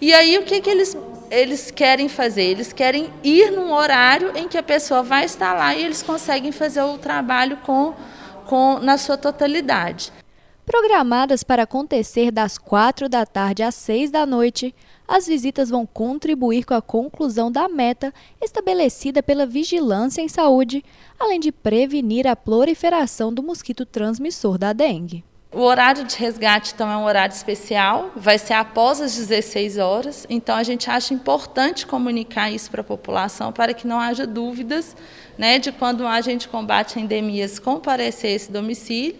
E 0.00 0.14
aí 0.14 0.38
o 0.38 0.42
que, 0.42 0.62
que 0.62 0.70
eles, 0.70 0.96
eles 1.30 1.70
querem 1.70 2.08
fazer? 2.08 2.44
Eles 2.44 2.72
querem 2.72 3.12
ir 3.22 3.52
num 3.52 3.70
horário 3.70 4.32
em 4.34 4.48
que 4.48 4.56
a 4.56 4.62
pessoa 4.62 5.02
vai 5.02 5.26
estar 5.26 5.52
lá 5.52 5.74
e 5.74 5.84
eles 5.84 6.02
conseguem 6.02 6.52
fazer 6.52 6.80
o 6.80 6.96
trabalho 6.96 7.58
com, 7.58 7.94
com 8.46 8.78
na 8.78 8.96
sua 8.96 9.18
totalidade. 9.18 10.10
Programadas 10.64 11.42
para 11.42 11.64
acontecer 11.64 12.30
das 12.30 12.56
quatro 12.56 13.06
da 13.06 13.26
tarde 13.26 13.62
às 13.62 13.74
seis 13.74 14.10
da 14.10 14.24
noite, 14.24 14.74
as 15.06 15.26
visitas 15.26 15.68
vão 15.68 15.84
contribuir 15.84 16.64
com 16.64 16.74
a 16.74 16.82
conclusão 16.82 17.52
da 17.52 17.68
meta 17.68 18.12
estabelecida 18.40 19.22
pela 19.22 19.46
Vigilância 19.46 20.22
em 20.22 20.28
Saúde, 20.28 20.82
além 21.18 21.38
de 21.38 21.52
prevenir 21.52 22.26
a 22.26 22.34
proliferação 22.34 23.32
do 23.32 23.42
mosquito 23.42 23.84
transmissor 23.84 24.56
da 24.56 24.72
dengue. 24.72 25.24
O 25.50 25.62
horário 25.62 26.04
de 26.04 26.14
resgate, 26.14 26.72
então, 26.74 26.90
é 26.90 26.96
um 26.98 27.04
horário 27.04 27.34
especial, 27.34 28.12
vai 28.14 28.36
ser 28.36 28.52
após 28.52 29.00
as 29.00 29.16
16 29.16 29.78
horas, 29.78 30.26
então 30.28 30.54
a 30.54 30.62
gente 30.62 30.90
acha 30.90 31.14
importante 31.14 31.86
comunicar 31.86 32.50
isso 32.50 32.70
para 32.70 32.82
a 32.82 32.84
população 32.84 33.50
para 33.50 33.72
que 33.72 33.86
não 33.86 33.98
haja 33.98 34.26
dúvidas 34.26 34.94
né, 35.38 35.58
de 35.58 35.72
quando 35.72 36.04
um 36.04 36.08
agente 36.08 36.48
combate 36.48 37.00
endemias 37.00 37.58
comparecer 37.58 38.32
esse 38.32 38.52
domicílio, 38.52 39.16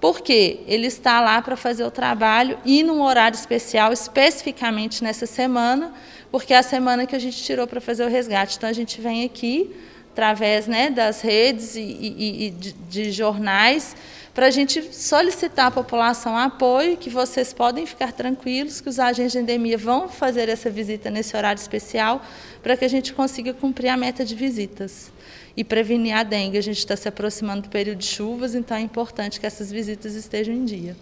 porque 0.00 0.60
ele 0.68 0.86
está 0.86 1.20
lá 1.20 1.42
para 1.42 1.56
fazer 1.56 1.82
o 1.82 1.90
trabalho 1.90 2.56
e 2.64 2.84
num 2.84 3.02
horário 3.02 3.34
especial, 3.34 3.92
especificamente 3.92 5.02
nessa 5.02 5.26
semana, 5.26 5.92
porque 6.30 6.54
é 6.54 6.58
a 6.58 6.62
semana 6.62 7.06
que 7.06 7.16
a 7.16 7.18
gente 7.18 7.42
tirou 7.42 7.66
para 7.66 7.80
fazer 7.80 8.04
o 8.04 8.08
resgate. 8.08 8.56
Então 8.56 8.68
a 8.68 8.72
gente 8.72 9.00
vem 9.00 9.24
aqui, 9.24 9.76
através 10.12 10.66
né, 10.66 10.90
das 10.90 11.20
redes 11.20 11.76
e, 11.76 11.80
e, 11.80 12.46
e 12.46 12.50
de, 12.50 12.72
de 12.72 13.12
jornais, 13.12 13.94
para 14.34 14.46
a 14.46 14.50
gente 14.50 14.94
solicitar 14.94 15.66
à 15.66 15.70
população 15.70 16.36
apoio, 16.36 16.96
que 16.96 17.10
vocês 17.10 17.52
podem 17.52 17.84
ficar 17.84 18.12
tranquilos, 18.12 18.80
que 18.80 18.88
os 18.88 18.98
agentes 18.98 19.32
de 19.32 19.38
endemia 19.38 19.76
vão 19.76 20.08
fazer 20.08 20.48
essa 20.48 20.70
visita 20.70 21.10
nesse 21.10 21.36
horário 21.36 21.60
especial, 21.60 22.24
para 22.62 22.76
que 22.76 22.84
a 22.84 22.88
gente 22.88 23.12
consiga 23.12 23.52
cumprir 23.52 23.88
a 23.88 23.96
meta 23.96 24.24
de 24.24 24.34
visitas 24.34 25.12
e 25.56 25.64
prevenir 25.64 26.14
a 26.14 26.22
dengue. 26.22 26.58
A 26.58 26.62
gente 26.62 26.78
está 26.78 26.96
se 26.96 27.08
aproximando 27.08 27.62
do 27.62 27.68
período 27.68 27.98
de 27.98 28.06
chuvas, 28.06 28.54
então 28.54 28.76
é 28.76 28.80
importante 28.80 29.40
que 29.40 29.46
essas 29.46 29.70
visitas 29.70 30.14
estejam 30.14 30.54
em 30.54 30.64
dia. 30.64 30.96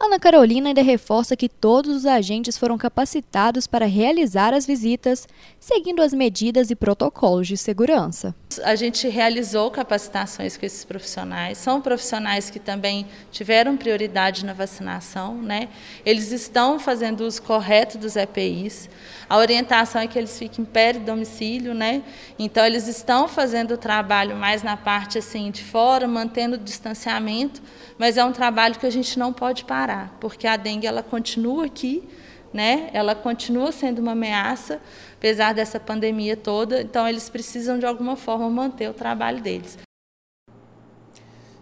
Ana 0.00 0.18
Carolina 0.20 0.68
ainda 0.68 0.80
reforça 0.80 1.36
que 1.36 1.48
todos 1.48 1.96
os 1.96 2.06
agentes 2.06 2.56
foram 2.56 2.78
capacitados 2.78 3.66
para 3.66 3.84
realizar 3.84 4.54
as 4.54 4.64
visitas, 4.64 5.26
seguindo 5.58 6.00
as 6.00 6.12
medidas 6.12 6.70
e 6.70 6.76
protocolos 6.76 7.48
de 7.48 7.56
segurança. 7.56 8.32
A 8.64 8.74
gente 8.74 9.06
realizou 9.08 9.70
capacitações 9.70 10.56
com 10.56 10.64
esses 10.64 10.82
profissionais, 10.82 11.58
são 11.58 11.82
profissionais 11.82 12.48
que 12.48 12.58
também 12.58 13.06
tiveram 13.30 13.76
prioridade 13.76 14.42
na 14.44 14.54
vacinação, 14.54 15.34
né? 15.34 15.68
Eles 16.04 16.32
estão 16.32 16.78
fazendo 16.78 17.20
uso 17.20 17.42
correto 17.42 17.98
dos 17.98 18.16
EPIs. 18.16 18.88
A 19.28 19.36
orientação 19.36 20.00
é 20.00 20.06
que 20.06 20.18
eles 20.18 20.38
fiquem 20.38 20.64
do 20.64 21.00
domicílio, 21.00 21.74
né? 21.74 22.02
Então 22.38 22.64
eles 22.64 22.88
estão 22.88 23.28
fazendo 23.28 23.74
o 23.74 23.76
trabalho 23.76 24.34
mais 24.34 24.62
na 24.62 24.78
parte 24.78 25.18
assim 25.18 25.50
de 25.50 25.62
fora, 25.62 26.08
mantendo 26.08 26.56
o 26.56 26.58
distanciamento, 26.58 27.60
mas 27.98 28.16
é 28.16 28.24
um 28.24 28.32
trabalho 28.32 28.78
que 28.78 28.86
a 28.86 28.90
gente 28.90 29.18
não 29.18 29.30
pode 29.30 29.66
parar, 29.66 30.16
porque 30.18 30.46
a 30.46 30.56
dengue 30.56 30.86
ela 30.86 31.02
continua 31.02 31.66
aqui, 31.66 32.08
né? 32.52 32.90
Ela 32.92 33.14
continua 33.14 33.72
sendo 33.72 34.00
uma 34.00 34.12
ameaça, 34.12 34.80
apesar 35.16 35.52
dessa 35.54 35.78
pandemia 35.78 36.36
toda. 36.36 36.80
Então 36.82 37.06
eles 37.08 37.28
precisam 37.28 37.78
de 37.78 37.86
alguma 37.86 38.16
forma 38.16 38.48
manter 38.48 38.88
o 38.88 38.94
trabalho 38.94 39.40
deles. 39.40 39.78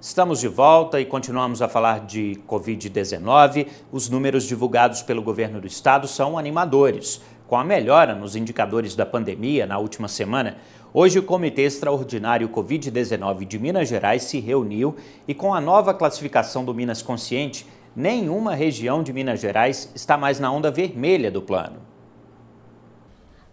Estamos 0.00 0.38
de 0.38 0.46
volta 0.46 1.00
e 1.00 1.04
continuamos 1.04 1.60
a 1.60 1.68
falar 1.68 2.06
de 2.06 2.40
Covid-19. 2.46 3.66
Os 3.90 4.08
números 4.08 4.44
divulgados 4.44 5.02
pelo 5.02 5.20
governo 5.20 5.60
do 5.60 5.66
estado 5.66 6.06
são 6.06 6.38
animadores. 6.38 7.20
Com 7.48 7.56
a 7.56 7.64
melhora 7.64 8.14
nos 8.14 8.36
indicadores 8.36 8.94
da 8.94 9.06
pandemia 9.06 9.66
na 9.66 9.78
última 9.78 10.06
semana, 10.06 10.58
hoje 10.92 11.18
o 11.18 11.22
Comitê 11.22 11.62
Extraordinário 11.62 12.48
Covid-19 12.48 13.44
de 13.46 13.58
Minas 13.58 13.88
Gerais 13.88 14.24
se 14.24 14.38
reuniu 14.38 14.96
e, 15.26 15.34
com 15.34 15.54
a 15.54 15.60
nova 15.60 15.94
classificação 15.94 16.64
do 16.64 16.74
Minas 16.74 17.02
Consciente, 17.02 17.66
nenhuma 17.96 18.54
região 18.54 19.02
de 19.02 19.12
Minas 19.12 19.40
Gerais 19.40 19.90
está 19.94 20.18
mais 20.18 20.38
na 20.38 20.52
onda 20.52 20.70
vermelha 20.70 21.30
do 21.30 21.40
plano. 21.40 21.80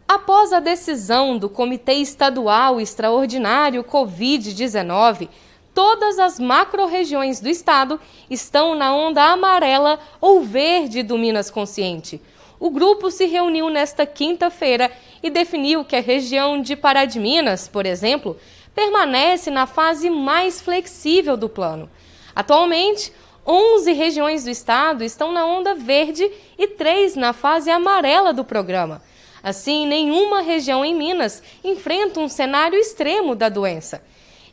Após 0.06 0.52
a 0.52 0.60
decisão 0.60 1.38
do 1.38 1.50
Comitê 1.50 1.94
Estadual 1.94 2.82
Extraordinário 2.82 3.84
Covid-19, 3.84 5.30
todas 5.74 6.20
as 6.20 6.38
macro-regiões 6.38 7.40
do 7.40 7.48
estado 7.48 8.00
estão 8.30 8.76
na 8.76 8.94
onda 8.94 9.24
amarela 9.24 9.98
ou 10.20 10.44
verde 10.44 11.02
do 11.02 11.18
Minas 11.18 11.50
Consciente. 11.50 12.22
O 12.60 12.70
grupo 12.70 13.10
se 13.10 13.26
reuniu 13.26 13.70
nesta 13.70 14.06
quinta-feira 14.06 14.92
e 15.22 15.30
definiu 15.30 15.84
que 15.84 15.96
a 15.96 16.02
região 16.02 16.62
de 16.62 16.76
Pará 16.76 17.06
de 17.06 17.20
Minas, 17.20 17.68
por 17.68 17.86
exemplo, 17.86 18.38
permanece 18.76 19.50
na 19.50 19.66
fase 19.66 20.10
mais 20.10 20.62
flexível 20.62 21.36
do 21.36 21.50
plano. 21.50 21.90
Atualmente, 22.36 23.12
11 23.46 23.92
regiões 23.94 24.44
do 24.44 24.50
estado 24.50 25.04
estão 25.04 25.32
na 25.32 25.46
onda 25.46 25.76
verde 25.76 26.30
e 26.58 26.68
três 26.68 27.16
na 27.16 27.34
fase 27.34 27.70
amarela 27.70 28.34
do 28.34 28.44
programa. 28.44 29.02
Assim, 29.42 29.86
nenhuma 29.86 30.42
região 30.42 30.86
em 30.86 30.96
Minas 30.96 31.44
enfrenta 31.64 32.20
um 32.20 32.30
cenário 32.30 32.80
extremo 32.80 33.36
da 33.36 33.50
doença. 33.50 34.02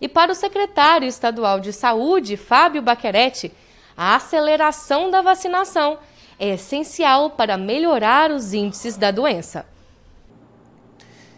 E 0.00 0.08
para 0.08 0.32
o 0.32 0.34
secretário 0.34 1.06
estadual 1.06 1.60
de 1.60 1.72
Saúde, 1.72 2.36
Fábio 2.36 2.82
Baquerete, 2.82 3.52
a 3.96 4.16
aceleração 4.16 5.10
da 5.10 5.20
vacinação 5.20 5.98
é 6.38 6.54
essencial 6.54 7.30
para 7.30 7.58
melhorar 7.58 8.30
os 8.30 8.54
índices 8.54 8.96
da 8.96 9.10
doença. 9.10 9.66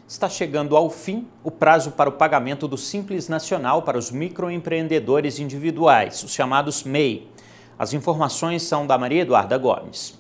Está 0.07 0.29
chegando 0.29 0.77
ao 0.77 0.89
fim 0.89 1.27
o 1.43 1.51
prazo 1.51 1.91
para 1.91 2.09
o 2.09 2.13
pagamento 2.13 2.69
do 2.69 2.77
Simples 2.77 3.29
Nacional 3.29 3.83
para 3.83 3.99
os 3.99 4.11
microempreendedores 4.11 5.41
individuais, 5.41 6.23
os 6.23 6.33
chamados 6.33 6.85
MEI. 6.85 7.32
As 7.83 7.93
informações 7.93 8.63
são 8.63 8.87
da 8.87 8.97
Maria 8.97 9.23
Eduarda 9.23 9.59
Gomes. 9.59 10.15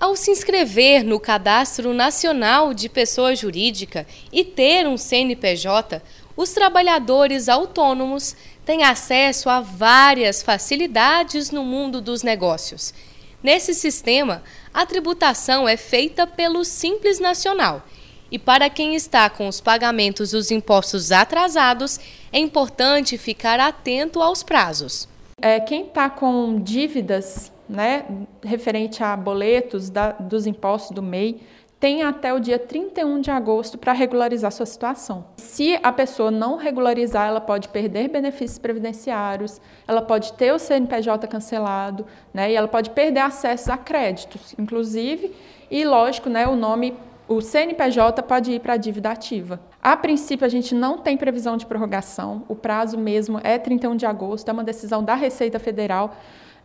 Ao 0.00 0.16
se 0.16 0.32
inscrever 0.32 1.04
no 1.04 1.20
Cadastro 1.20 1.94
Nacional 1.94 2.74
de 2.74 2.88
Pessoa 2.88 3.32
Jurídica 3.36 4.04
e 4.32 4.44
ter 4.44 4.88
um 4.88 4.96
CNPJ, 4.96 6.02
os 6.36 6.50
trabalhadores 6.50 7.48
autônomos 7.48 8.34
têm 8.66 8.82
acesso 8.82 9.48
a 9.48 9.60
várias 9.60 10.42
facilidades 10.42 11.52
no 11.52 11.62
mundo 11.62 12.00
dos 12.00 12.24
negócios. 12.24 12.92
Nesse 13.40 13.72
sistema, 13.72 14.42
a 14.74 14.84
tributação 14.84 15.68
é 15.68 15.76
feita 15.76 16.26
pelo 16.26 16.64
Simples 16.64 17.20
Nacional. 17.20 17.86
E 18.32 18.36
para 18.36 18.68
quem 18.68 18.96
está 18.96 19.30
com 19.30 19.46
os 19.46 19.60
pagamentos 19.60 20.32
dos 20.32 20.50
impostos 20.50 21.12
atrasados, 21.12 22.00
é 22.32 22.40
importante 22.40 23.16
ficar 23.16 23.60
atento 23.60 24.20
aos 24.20 24.42
prazos. 24.42 25.08
É, 25.42 25.58
quem 25.60 25.86
está 25.86 26.10
com 26.10 26.60
dívidas 26.60 27.52
né, 27.70 28.04
referente 28.42 29.02
a 29.02 29.16
boletos 29.16 29.88
da, 29.88 30.10
dos 30.12 30.46
impostos 30.46 30.90
do 30.90 31.02
MEI, 31.02 31.40
tem 31.78 32.02
até 32.02 32.34
o 32.34 32.38
dia 32.38 32.58
31 32.58 33.22
de 33.22 33.30
agosto 33.30 33.78
para 33.78 33.94
regularizar 33.94 34.52
sua 34.52 34.66
situação. 34.66 35.24
Se 35.38 35.78
a 35.82 35.90
pessoa 35.90 36.30
não 36.30 36.56
regularizar, 36.56 37.26
ela 37.26 37.40
pode 37.40 37.68
perder 37.68 38.08
benefícios 38.08 38.58
previdenciários, 38.58 39.60
ela 39.88 40.02
pode 40.02 40.34
ter 40.34 40.52
o 40.52 40.58
CNPJ 40.58 41.26
cancelado, 41.26 42.04
né, 42.34 42.52
e 42.52 42.54
ela 42.54 42.68
pode 42.68 42.90
perder 42.90 43.20
acesso 43.20 43.72
a 43.72 43.78
créditos, 43.78 44.54
inclusive, 44.58 45.34
e 45.70 45.84
lógico, 45.84 46.28
né, 46.28 46.46
o 46.46 46.54
nome 46.54 46.94
o 47.30 47.40
CNPJ 47.40 48.24
pode 48.24 48.50
ir 48.50 48.58
para 48.58 48.72
a 48.72 48.76
dívida 48.76 49.08
ativa. 49.08 49.60
A 49.80 49.96
princípio, 49.96 50.44
a 50.44 50.48
gente 50.48 50.74
não 50.74 50.98
tem 50.98 51.16
previsão 51.16 51.56
de 51.56 51.64
prorrogação, 51.64 52.42
o 52.48 52.56
prazo 52.56 52.98
mesmo 52.98 53.40
é 53.44 53.56
31 53.56 53.94
de 53.94 54.04
agosto, 54.04 54.48
é 54.48 54.52
uma 54.52 54.64
decisão 54.64 55.04
da 55.04 55.14
Receita 55.14 55.60
Federal. 55.60 56.16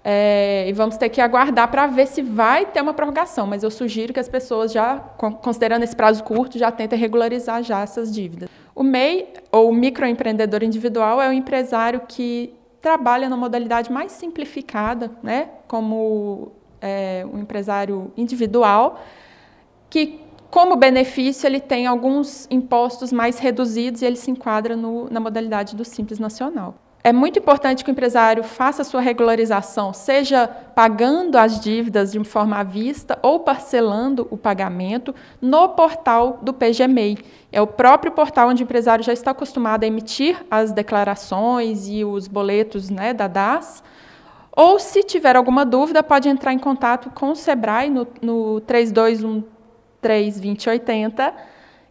É, 0.04 0.65
e 0.67 0.73
vamos 0.73 0.97
ter 0.97 1.10
que 1.10 1.21
aguardar 1.21 1.69
para 1.69 1.86
ver 1.86 2.08
se 2.08 2.23
vai 2.23 2.65
ter 2.65 2.82
uma 2.82 2.95
prorrogação, 2.95 3.45
mas 3.45 3.62
eu 3.62 3.69
sugiro 3.69 4.12
que 4.12 4.19
as 4.19 4.28
pessoas 4.28 4.71
já, 4.71 4.97
considerando 5.41 5.84
esse 5.84 5.95
prazo 5.95 6.23
curto, 6.23 6.58
já 6.58 6.71
tentem 6.71 6.97
regularizar 6.97 7.62
já 7.62 7.82
essas 7.82 8.12
dívidas. 8.12 8.49
O 8.73 8.82
MEI, 8.82 9.34
ou 9.51 9.71
microempreendedor 9.71 10.63
individual, 10.63 11.21
é 11.21 11.30
o 11.30 11.32
empresário 11.32 12.01
que 12.08 12.56
trabalha 12.82 13.30
na 13.30 13.38
modalidade 13.38 13.91
mais 13.91 14.12
simplificada, 14.12 15.12
né, 15.21 15.49
como 15.67 16.51
é, 16.82 17.23
um 17.32 17.39
empresário 17.39 18.12
individual, 18.17 18.99
que 19.89 20.24
como 20.49 20.75
benefício, 20.75 21.47
ele 21.47 21.60
tem 21.60 21.88
alguns 21.88 22.47
impostos 22.49 23.12
mais 23.12 23.39
reduzidos 23.39 24.01
e 24.01 24.05
ele 24.05 24.15
se 24.15 24.31
enquadra 24.31 24.75
no, 24.75 25.10
na 25.10 25.19
modalidade 25.19 25.75
do 25.75 25.84
Simples 25.84 26.19
Nacional. 26.19 26.75
É 27.05 27.13
muito 27.13 27.38
importante 27.38 27.84
que 27.84 27.91
o 27.91 27.93
empresário 27.93 28.43
faça 28.43 28.84
sua 28.84 28.99
regularização, 28.99 29.93
seja 29.93 30.47
pagando 30.47 31.38
as 31.38 31.60
dívidas 31.60 32.12
de 32.12 32.23
forma 32.23 32.58
à 32.58 32.63
vista 32.63 33.19
ou 33.21 33.41
parcelando 33.41 34.27
o 34.31 34.38
pagamento 34.38 35.13
no 35.39 35.69
portal 35.69 36.39
do 36.41 36.51
PGMEI. 36.51 37.19
É 37.51 37.62
o 37.62 37.67
próprio 37.67 38.12
portal 38.12 38.49
onde 38.49 38.63
o 38.63 38.65
empresário 38.65 39.05
já 39.05 39.13
está 39.13 39.29
acostumado 39.29 39.84
a 39.84 39.88
emitir 39.88 40.43
as 40.49 40.71
declarações 40.71 41.88
e 41.88 42.03
os 42.03 42.27
boletos 42.27 42.89
né, 42.89 43.13
da 43.13 43.27
DAS. 43.27 43.84
Ou, 44.51 44.79
se 44.79 45.03
tiver 45.03 45.36
alguma 45.36 45.63
dúvida, 45.63 46.01
pode 46.01 46.27
entrar 46.27 46.53
em 46.53 46.60
contato 46.60 47.12
com 47.12 47.29
o 47.29 47.36
SEBRAE 47.36 47.91
no, 47.91 48.08
no 48.19 48.62
3213-2080, 50.05 51.33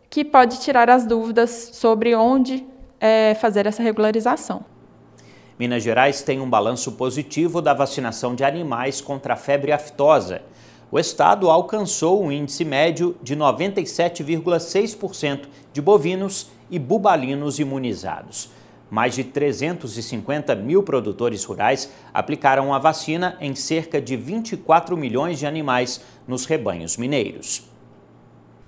que 0.08 0.24
pode 0.24 0.60
tirar 0.60 0.88
as 0.88 1.04
dúvidas 1.04 1.70
sobre 1.72 2.14
onde 2.14 2.64
é, 3.00 3.34
fazer 3.34 3.66
essa 3.66 3.82
regularização. 3.82 4.64
Minas 5.58 5.82
Gerais 5.82 6.22
tem 6.22 6.40
um 6.40 6.48
balanço 6.48 6.92
positivo 6.92 7.60
da 7.60 7.74
vacinação 7.74 8.34
de 8.34 8.44
animais 8.44 9.00
contra 9.00 9.34
a 9.34 9.36
febre 9.36 9.72
aftosa. 9.72 10.42
O 10.90 10.98
estado 10.98 11.50
alcançou 11.50 12.22
um 12.22 12.30
índice 12.30 12.64
médio 12.64 13.16
de 13.22 13.36
97,6% 13.36 15.48
de 15.72 15.82
bovinos 15.82 16.50
e 16.70 16.78
bubalinos 16.78 17.58
imunizados. 17.58 18.50
Mais 18.90 19.14
de 19.14 19.24
350 19.24 20.54
mil 20.54 20.82
produtores 20.82 21.44
rurais 21.44 21.90
aplicaram 22.12 22.72
a 22.72 22.78
vacina 22.78 23.36
em 23.40 23.54
cerca 23.54 24.00
de 24.00 24.16
24 24.16 24.96
milhões 24.96 25.38
de 25.38 25.46
animais 25.46 26.00
nos 26.28 26.46
rebanhos 26.46 26.96
mineiros. 26.96 27.73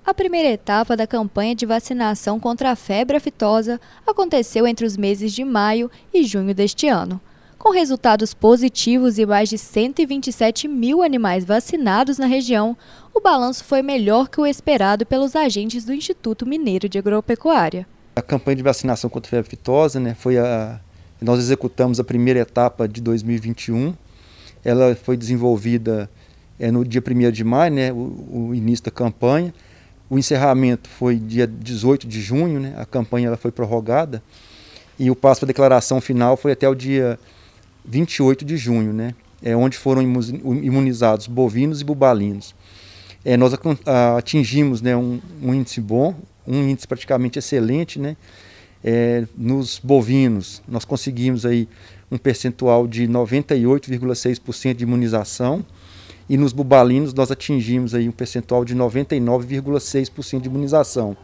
A 0.07 0.13
primeira 0.13 0.47
etapa 0.47 0.95
da 0.95 1.05
campanha 1.05 1.53
de 1.53 1.65
vacinação 1.65 2.39
contra 2.39 2.71
a 2.71 2.77
febre 2.77 3.17
aftosa 3.17 3.77
aconteceu 4.07 4.65
entre 4.65 4.85
os 4.85 4.95
meses 4.95 5.33
de 5.33 5.43
maio 5.43 5.91
e 6.13 6.23
junho 6.23 6.55
deste 6.55 6.87
ano. 6.87 7.19
Com 7.59 7.73
resultados 7.73 8.33
positivos 8.33 9.19
e 9.19 9.25
mais 9.25 9.49
de 9.49 9.57
127 9.57 10.65
mil 10.65 11.03
animais 11.03 11.43
vacinados 11.43 12.17
na 12.17 12.25
região, 12.25 12.77
o 13.13 13.19
balanço 13.19 13.65
foi 13.65 13.81
melhor 13.81 14.29
que 14.29 14.39
o 14.39 14.47
esperado 14.47 15.05
pelos 15.05 15.35
agentes 15.35 15.83
do 15.83 15.93
Instituto 15.93 16.45
Mineiro 16.45 16.87
de 16.87 16.97
Agropecuária. 16.97 17.85
A 18.15 18.21
campanha 18.21 18.55
de 18.55 18.63
vacinação 18.63 19.09
contra 19.09 19.27
a 19.27 19.31
febre 19.31 19.57
aftosa, 19.57 19.99
né, 19.99 20.15
foi 20.17 20.37
a 20.37 20.79
nós 21.21 21.37
executamos 21.37 21.99
a 21.99 22.03
primeira 22.05 22.39
etapa 22.39 22.87
de 22.87 23.01
2021. 23.01 23.93
Ela 24.63 24.95
foi 24.95 25.17
desenvolvida 25.17 26.09
é, 26.57 26.71
no 26.71 26.85
dia 26.85 27.03
1 27.05 27.29
de 27.29 27.43
maio, 27.43 27.73
né, 27.73 27.91
o, 27.91 28.47
o 28.51 28.55
início 28.55 28.85
da 28.85 28.91
campanha. 28.91 29.53
O 30.09 30.17
encerramento 30.17 30.89
foi 30.89 31.17
dia 31.17 31.45
18 31.45 32.07
de 32.07 32.21
junho, 32.21 32.59
né? 32.59 32.73
a 32.77 32.85
campanha 32.85 33.27
ela 33.27 33.37
foi 33.37 33.51
prorrogada, 33.51 34.23
e 34.97 35.11
o 35.11 35.15
passo 35.15 35.41
para 35.41 35.47
declaração 35.47 35.99
final 36.01 36.37
foi 36.37 36.53
até 36.53 36.67
o 36.67 36.73
dia 36.73 37.19
28 37.85 38.43
de 38.45 38.57
junho, 38.57 38.93
né? 38.93 39.13
é 39.41 39.55
onde 39.55 39.77
foram 39.77 40.01
imunizados 40.01 41.27
bovinos 41.27 41.81
e 41.81 41.83
bubalinos. 41.83 42.55
É, 43.23 43.35
nós 43.35 43.53
atingimos 44.17 44.81
né, 44.81 44.95
um, 44.95 45.19
um, 45.41 45.53
índice 45.53 45.81
bom, 45.81 46.15
um 46.45 46.69
índice 46.69 46.87
praticamente 46.87 47.37
excelente. 47.37 47.99
Né? 47.99 48.15
É, 48.83 49.25
nos 49.37 49.79
bovinos, 49.83 50.61
nós 50.67 50.85
conseguimos 50.85 51.45
aí 51.45 51.67
um 52.09 52.17
percentual 52.17 52.87
de 52.87 53.07
98,6% 53.07 54.75
de 54.75 54.83
imunização, 54.83 55.65
e 56.29 56.37
nos 56.37 56.53
bubalinos 56.53 57.13
nós 57.13 57.31
atingimos 57.31 57.93
aí 57.93 58.07
um 58.07 58.11
percentual 58.11 58.65
de 58.65 58.75
99,6% 58.75 60.41
de 60.41 60.47
imunização. 60.47 61.15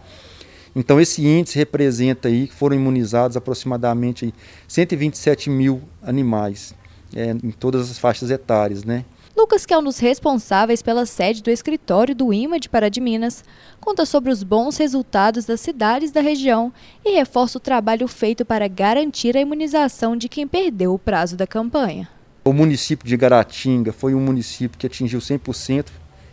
Então 0.76 1.00
esse 1.00 1.26
índice 1.26 1.58
representa 1.58 2.28
aí 2.28 2.48
que 2.48 2.54
foram 2.54 2.76
imunizados 2.76 3.38
aproximadamente 3.38 4.26
aí 4.26 4.34
127 4.68 5.50
mil 5.50 5.82
animais 6.02 6.74
é, 7.16 7.32
em 7.32 7.52
todas 7.52 7.92
as 7.92 8.00
faixas 8.00 8.32
etárias, 8.32 8.84
né? 8.84 9.06
Lucas, 9.36 9.66
que 9.66 9.74
é 9.74 9.78
um 9.78 9.84
dos 9.84 9.98
responsáveis 9.98 10.84
pela 10.84 11.08
sede 11.08 11.42
do 11.42 11.50
escritório 11.50 12.14
do 12.14 12.32
IMA 12.32 12.60
de 12.60 12.70
Pará 12.70 12.88
de 12.88 13.02
Minas, 13.02 13.44
conta 13.82 14.06
sobre 14.06 14.32
os 14.32 14.44
bons 14.44 14.78
resultados 14.78 15.44
das 15.44 15.60
cidades 15.60 16.12
da 16.12 16.22
região 16.22 16.72
e 17.04 17.16
reforça 17.16 17.58
o 17.58 17.62
trabalho 17.62 18.08
feito 18.08 18.46
para 18.46 18.68
garantir 18.68 19.36
a 19.36 19.42
imunização 19.42 20.16
de 20.16 20.30
quem 20.30 20.48
perdeu 20.48 20.94
o 20.94 21.00
prazo 21.00 21.36
da 21.36 21.48
campanha. 21.48 22.08
O 22.46 22.52
município 22.52 23.08
de 23.08 23.16
Garatinga 23.16 23.94
foi 23.94 24.14
um 24.14 24.20
município 24.20 24.78
que 24.78 24.86
atingiu 24.86 25.22
100% 25.22 25.86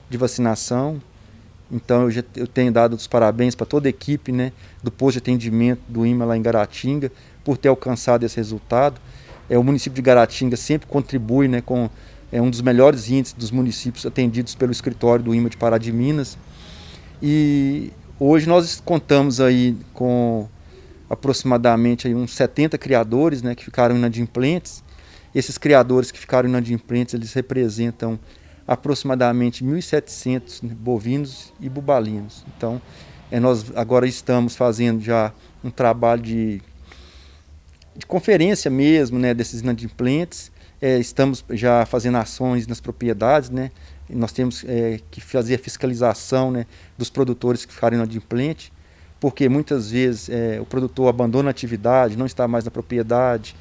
de 0.08 0.18
vacinação. 0.18 1.00
Então 1.70 2.02
eu, 2.02 2.10
já, 2.10 2.24
eu 2.34 2.48
tenho 2.48 2.72
dado 2.72 2.94
os 2.94 3.06
parabéns 3.06 3.54
para 3.54 3.64
toda 3.64 3.88
a 3.88 3.90
equipe 3.90 4.32
né, 4.32 4.52
do 4.82 4.90
posto 4.90 5.12
de 5.12 5.18
atendimento 5.18 5.80
do 5.88 6.04
IMA 6.04 6.24
lá 6.24 6.36
em 6.36 6.42
Garatinga 6.42 7.12
por 7.44 7.56
ter 7.56 7.68
alcançado 7.68 8.26
esse 8.26 8.36
resultado. 8.36 9.00
É, 9.48 9.56
o 9.56 9.62
município 9.62 9.94
de 9.94 10.02
Garatinga 10.02 10.56
sempre 10.56 10.88
contribui 10.88 11.46
né, 11.46 11.60
com 11.60 11.88
é, 12.32 12.42
um 12.42 12.50
dos 12.50 12.60
melhores 12.60 13.08
índices 13.08 13.32
dos 13.32 13.52
municípios 13.52 14.04
atendidos 14.04 14.56
pelo 14.56 14.72
escritório 14.72 15.24
do 15.24 15.32
IMA 15.32 15.48
de 15.48 15.56
Pará 15.56 15.78
de 15.78 15.92
Minas. 15.92 16.36
E 17.22 17.92
hoje 18.18 18.48
nós 18.48 18.82
contamos 18.84 19.40
aí 19.40 19.76
com 19.94 20.48
aproximadamente 21.08 22.08
aí 22.08 22.16
uns 22.16 22.34
70 22.34 22.76
criadores 22.78 23.42
né, 23.42 23.54
que 23.54 23.64
ficaram 23.64 23.96
inadimplentes 23.96 24.82
esses 25.34 25.58
criadores 25.58 26.10
que 26.10 26.18
ficaram 26.18 26.48
inadimplentes, 26.48 27.14
eles 27.14 27.32
representam 27.32 28.18
aproximadamente 28.66 29.64
1.700 29.64 30.62
bovinos 30.74 31.52
e 31.60 31.68
bubalinos. 31.68 32.44
Então, 32.56 32.80
é, 33.30 33.38
nós 33.40 33.66
agora 33.74 34.06
estamos 34.06 34.56
fazendo 34.56 35.00
já 35.00 35.32
um 35.62 35.70
trabalho 35.70 36.22
de, 36.22 36.62
de 37.96 38.06
conferência 38.06 38.70
mesmo 38.70 39.18
né, 39.18 39.34
desses 39.34 39.60
inadimplentes. 39.60 40.50
É, 40.80 40.98
estamos 40.98 41.44
já 41.50 41.84
fazendo 41.84 42.16
ações 42.16 42.66
nas 42.66 42.80
propriedades, 42.80 43.50
né? 43.50 43.70
nós 44.08 44.32
temos 44.32 44.64
é, 44.66 45.00
que 45.10 45.20
fazer 45.20 45.54
a 45.54 45.58
fiscalização 45.58 46.50
né, 46.50 46.66
dos 46.98 47.10
produtores 47.10 47.64
que 47.64 47.72
ficaram 47.72 47.96
inadimplentes, 47.96 48.72
porque 49.18 49.48
muitas 49.48 49.90
vezes 49.90 50.28
é, 50.28 50.60
o 50.60 50.64
produtor 50.64 51.08
abandona 51.08 51.50
a 51.50 51.52
atividade, 51.52 52.16
não 52.16 52.26
está 52.26 52.48
mais 52.48 52.64
na 52.64 52.70
propriedade, 52.70 53.54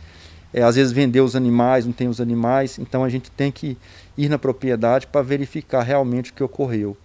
é, 0.54 0.64
às 0.64 0.76
vezes 0.76 0.92
vendeu 0.92 1.24
os 1.24 1.36
animais, 1.36 1.86
não 1.86 1.94
tem 1.94 2.08
os 2.08 2.20
animais, 2.20 2.80
então 2.80 3.04
a 3.04 3.10
gente 3.10 3.30
tem 3.32 3.52
que 3.52 3.78
ir 4.18 4.30
na 4.30 4.38
propriedade 4.38 5.08
para 5.08 5.22
verificar 5.22 5.84
realmente 5.84 6.32
o 6.32 6.34
que 6.34 6.44
ocorreu. 6.44 6.98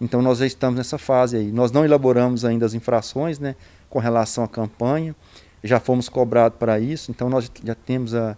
Então 0.00 0.20
nós 0.20 0.38
já 0.38 0.46
estamos 0.46 0.76
nessa 0.76 0.98
fase 0.98 1.36
aí. 1.36 1.52
Nós 1.52 1.70
não 1.70 1.84
elaboramos 1.84 2.44
ainda 2.44 2.66
as 2.66 2.74
infrações 2.74 3.38
né, 3.38 3.54
com 3.88 3.98
relação 3.98 4.42
à 4.44 4.48
campanha, 4.48 5.14
já 5.62 5.78
fomos 5.78 6.08
cobrados 6.08 6.58
para 6.58 6.80
isso, 6.80 7.10
então 7.10 7.30
nós 7.30 7.50
já 7.64 7.74
temos 7.74 8.14
a, 8.14 8.36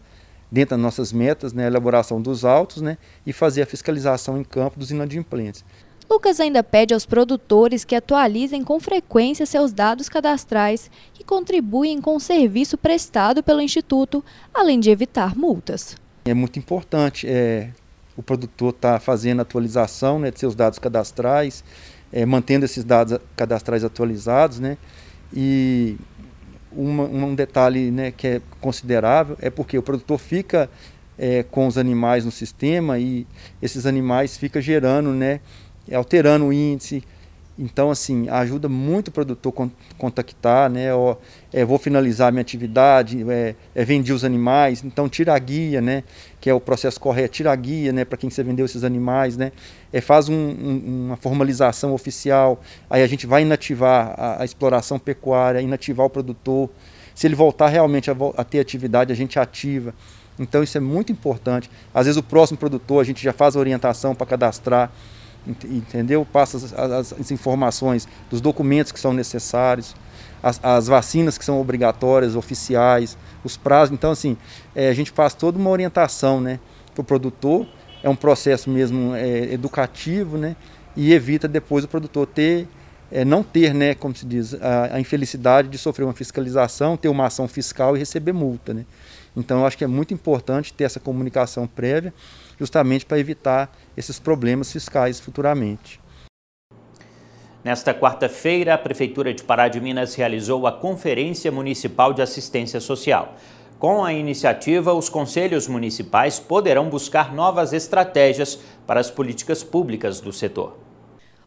dentro 0.52 0.76
das 0.76 0.80
nossas 0.80 1.12
metas 1.12 1.52
né, 1.52 1.64
a 1.64 1.66
elaboração 1.66 2.20
dos 2.20 2.44
autos 2.44 2.82
né, 2.82 2.98
e 3.26 3.32
fazer 3.32 3.62
a 3.62 3.66
fiscalização 3.66 4.38
em 4.38 4.44
campo 4.44 4.78
dos 4.78 4.90
inadimplentes. 4.90 5.64
Lucas 6.08 6.38
ainda 6.40 6.62
pede 6.62 6.94
aos 6.94 7.06
produtores 7.06 7.84
que 7.84 7.94
atualizem 7.94 8.62
com 8.62 8.78
frequência 8.78 9.46
seus 9.46 9.72
dados 9.72 10.08
cadastrais 10.08 10.90
e 11.18 11.24
contribuem 11.24 12.00
com 12.00 12.16
o 12.16 12.20
serviço 12.20 12.76
prestado 12.76 13.42
pelo 13.42 13.60
Instituto, 13.60 14.24
além 14.52 14.78
de 14.78 14.90
evitar 14.90 15.36
multas. 15.36 15.96
É 16.24 16.34
muito 16.34 16.58
importante 16.58 17.26
é, 17.28 17.70
o 18.16 18.22
produtor 18.22 18.70
estar 18.70 18.94
tá 18.94 19.00
fazendo 19.00 19.40
atualização 19.40 20.18
né, 20.18 20.30
de 20.30 20.38
seus 20.38 20.54
dados 20.54 20.78
cadastrais, 20.78 21.64
é, 22.12 22.24
mantendo 22.24 22.64
esses 22.64 22.84
dados 22.84 23.18
cadastrais 23.36 23.84
atualizados. 23.84 24.58
Né, 24.58 24.78
e 25.32 25.96
uma, 26.70 27.04
um 27.04 27.34
detalhe 27.34 27.90
né, 27.90 28.10
que 28.10 28.26
é 28.26 28.42
considerável 28.60 29.36
é 29.40 29.50
porque 29.50 29.78
o 29.78 29.82
produtor 29.82 30.18
fica 30.18 30.70
é, 31.18 31.42
com 31.42 31.66
os 31.66 31.78
animais 31.78 32.24
no 32.24 32.30
sistema 32.30 32.98
e 32.98 33.26
esses 33.62 33.86
animais 33.86 34.36
ficam 34.36 34.60
gerando 34.60 35.10
né, 35.10 35.40
alterando 35.92 36.46
o 36.46 36.52
índice. 36.52 37.02
Então, 37.56 37.88
assim, 37.88 38.28
ajuda 38.28 38.68
muito 38.68 39.08
o 39.08 39.12
produtor 39.12 39.70
contactar, 39.96 40.68
né? 40.68 40.86
É, 41.52 41.64
vou 41.64 41.78
finalizar 41.78 42.32
minha 42.32 42.42
atividade, 42.42 43.24
é, 43.30 43.54
é, 43.76 44.12
os 44.12 44.24
animais, 44.24 44.82
então 44.82 45.08
tira 45.08 45.34
a 45.34 45.38
guia, 45.38 45.80
né? 45.80 46.02
Que 46.40 46.50
é 46.50 46.54
o 46.54 46.58
processo 46.58 46.98
correto, 46.98 47.34
tira 47.34 47.52
a 47.52 47.56
guia, 47.56 47.92
né? 47.92 48.04
Para 48.04 48.18
quem 48.18 48.28
você 48.28 48.42
vendeu 48.42 48.66
esses 48.66 48.82
animais, 48.82 49.36
né? 49.36 49.52
É, 49.92 50.00
faz 50.00 50.28
um, 50.28 50.34
um, 50.34 51.04
uma 51.06 51.16
formalização 51.16 51.94
oficial, 51.94 52.60
aí 52.90 53.04
a 53.04 53.06
gente 53.06 53.24
vai 53.24 53.42
inativar 53.42 54.14
a, 54.18 54.42
a, 54.42 54.44
exploração 54.44 54.98
pecuária, 54.98 55.60
inativar 55.60 56.06
o 56.06 56.10
produtor. 56.10 56.68
Se 57.14 57.28
ele 57.28 57.36
voltar 57.36 57.68
realmente 57.68 58.10
a, 58.10 58.16
a 58.36 58.42
ter 58.42 58.58
atividade, 58.58 59.12
a 59.12 59.16
gente 59.16 59.38
ativa. 59.38 59.94
Então, 60.36 60.64
isso 60.64 60.76
é 60.76 60.80
muito 60.80 61.12
importante. 61.12 61.70
Às 61.94 62.06
vezes, 62.06 62.18
o 62.18 62.22
próximo 62.22 62.58
produtor, 62.58 63.00
a 63.00 63.04
gente 63.04 63.22
já 63.22 63.32
faz 63.32 63.54
a 63.54 63.60
orientação 63.60 64.12
para 64.12 64.26
cadastrar 64.26 64.90
entendeu? 65.46 66.26
Passa 66.30 66.56
as, 66.56 67.12
as, 67.12 67.30
informações 67.30 68.08
dos 68.30 68.40
documentos 68.40 68.92
que 68.92 68.98
são 68.98 69.12
necessários, 69.12 69.94
as, 70.42 70.58
as, 70.62 70.86
vacinas 70.86 71.36
que 71.36 71.44
são 71.44 71.60
obrigatórias, 71.60 72.34
oficiais, 72.34 73.16
os 73.42 73.56
prazos. 73.56 73.92
Então, 73.92 74.10
assim, 74.10 74.36
é, 74.74 74.88
a 74.88 74.94
gente 74.94 75.10
faz 75.10 75.34
toda 75.34 75.58
uma 75.58 75.70
orientação 75.70 76.40
né, 76.40 76.58
para 76.94 77.02
o 77.02 77.04
produtor, 77.04 77.66
é 78.02 78.08
um 78.08 78.16
processo 78.16 78.70
mesmo 78.70 79.14
é, 79.14 79.52
educativo, 79.52 80.36
né? 80.36 80.56
E 80.96 81.12
evita 81.12 81.48
depois 81.48 81.84
o 81.84 81.88
produtor 81.88 82.26
ter, 82.26 82.68
é, 83.10 83.24
não 83.24 83.42
ter, 83.42 83.74
né, 83.74 83.94
como 83.94 84.14
se 84.14 84.24
diz, 84.24 84.54
a, 84.54 84.96
a 84.96 85.00
infelicidade 85.00 85.68
de 85.68 85.78
sofrer 85.78 86.04
uma 86.04 86.12
fiscalização, 86.12 86.96
ter 86.96 87.08
uma 87.08 87.26
ação 87.26 87.48
fiscal 87.48 87.96
e 87.96 87.98
receber 87.98 88.32
multa, 88.32 88.72
né? 88.74 88.84
Então, 89.36 89.60
eu 89.60 89.66
acho 89.66 89.76
que 89.76 89.82
é 89.82 89.86
muito 89.86 90.14
importante 90.14 90.72
ter 90.72 90.84
essa 90.84 91.00
comunicação 91.00 91.66
prévia, 91.66 92.14
justamente 92.58 93.04
para 93.04 93.18
evitar 93.18 93.74
esses 93.96 94.18
problemas 94.18 94.72
fiscais 94.72 95.20
futuramente. 95.20 96.00
Nesta 97.64 97.94
quarta-feira, 97.94 98.74
a 98.74 98.78
Prefeitura 98.78 99.32
de 99.32 99.42
Pará 99.42 99.68
de 99.68 99.80
Minas 99.80 100.14
realizou 100.14 100.66
a 100.66 100.72
Conferência 100.72 101.50
Municipal 101.50 102.12
de 102.12 102.20
Assistência 102.20 102.78
Social. 102.78 103.36
Com 103.78 104.04
a 104.04 104.12
iniciativa, 104.12 104.92
os 104.92 105.08
conselhos 105.08 105.66
municipais 105.66 106.38
poderão 106.38 106.90
buscar 106.90 107.34
novas 107.34 107.72
estratégias 107.72 108.58
para 108.86 109.00
as 109.00 109.10
políticas 109.10 109.64
públicas 109.64 110.20
do 110.20 110.32
setor. 110.32 110.76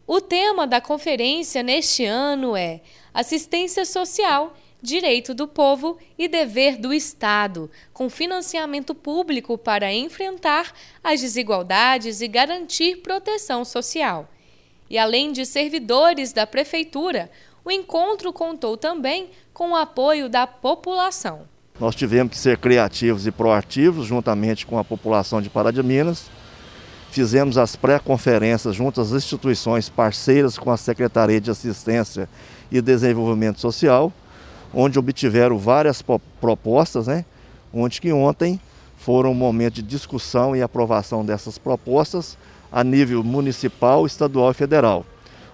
O 0.06 0.20
tema 0.20 0.66
da 0.66 0.80
conferência 0.80 1.62
neste 1.62 2.04
ano 2.04 2.56
é 2.56 2.80
Assistência 3.14 3.84
Social 3.84 4.54
direito 4.80 5.34
do 5.34 5.48
povo 5.48 5.98
e 6.16 6.28
dever 6.28 6.76
do 6.76 6.92
Estado, 6.92 7.70
com 7.92 8.08
financiamento 8.08 8.94
público 8.94 9.58
para 9.58 9.92
enfrentar 9.92 10.72
as 11.02 11.20
desigualdades 11.20 12.20
e 12.20 12.28
garantir 12.28 12.96
proteção 12.98 13.64
social. 13.64 14.28
E 14.88 14.96
além 14.96 15.32
de 15.32 15.44
servidores 15.44 16.32
da 16.32 16.46
Prefeitura, 16.46 17.30
o 17.64 17.70
encontro 17.70 18.32
contou 18.32 18.76
também 18.76 19.30
com 19.52 19.72
o 19.72 19.76
apoio 19.76 20.28
da 20.28 20.46
população. 20.46 21.42
Nós 21.78 21.94
tivemos 21.94 22.32
que 22.32 22.38
ser 22.38 22.58
criativos 22.58 23.26
e 23.26 23.30
proativos 23.30 24.06
juntamente 24.06 24.64
com 24.64 24.78
a 24.78 24.84
população 24.84 25.42
de 25.42 25.50
Pará 25.50 25.70
de 25.70 25.82
Minas. 25.82 26.30
Fizemos 27.10 27.58
as 27.58 27.76
pré-conferências 27.76 28.74
junto 28.74 29.00
às 29.00 29.12
instituições 29.12 29.88
parceiras 29.88 30.58
com 30.58 30.70
a 30.70 30.76
Secretaria 30.76 31.40
de 31.40 31.50
Assistência 31.50 32.28
e 32.70 32.80
Desenvolvimento 32.80 33.60
Social 33.60 34.12
onde 34.72 34.98
obtiveram 34.98 35.58
várias 35.58 36.02
propostas, 36.40 37.06
né? 37.06 37.24
onde 37.72 38.00
que 38.00 38.12
ontem 38.12 38.60
foram 38.96 39.30
um 39.30 39.34
momento 39.34 39.74
de 39.74 39.82
discussão 39.82 40.54
e 40.54 40.62
aprovação 40.62 41.24
dessas 41.24 41.56
propostas 41.58 42.36
a 42.70 42.84
nível 42.84 43.22
municipal, 43.22 44.04
estadual 44.04 44.50
e 44.50 44.54
federal, 44.54 45.06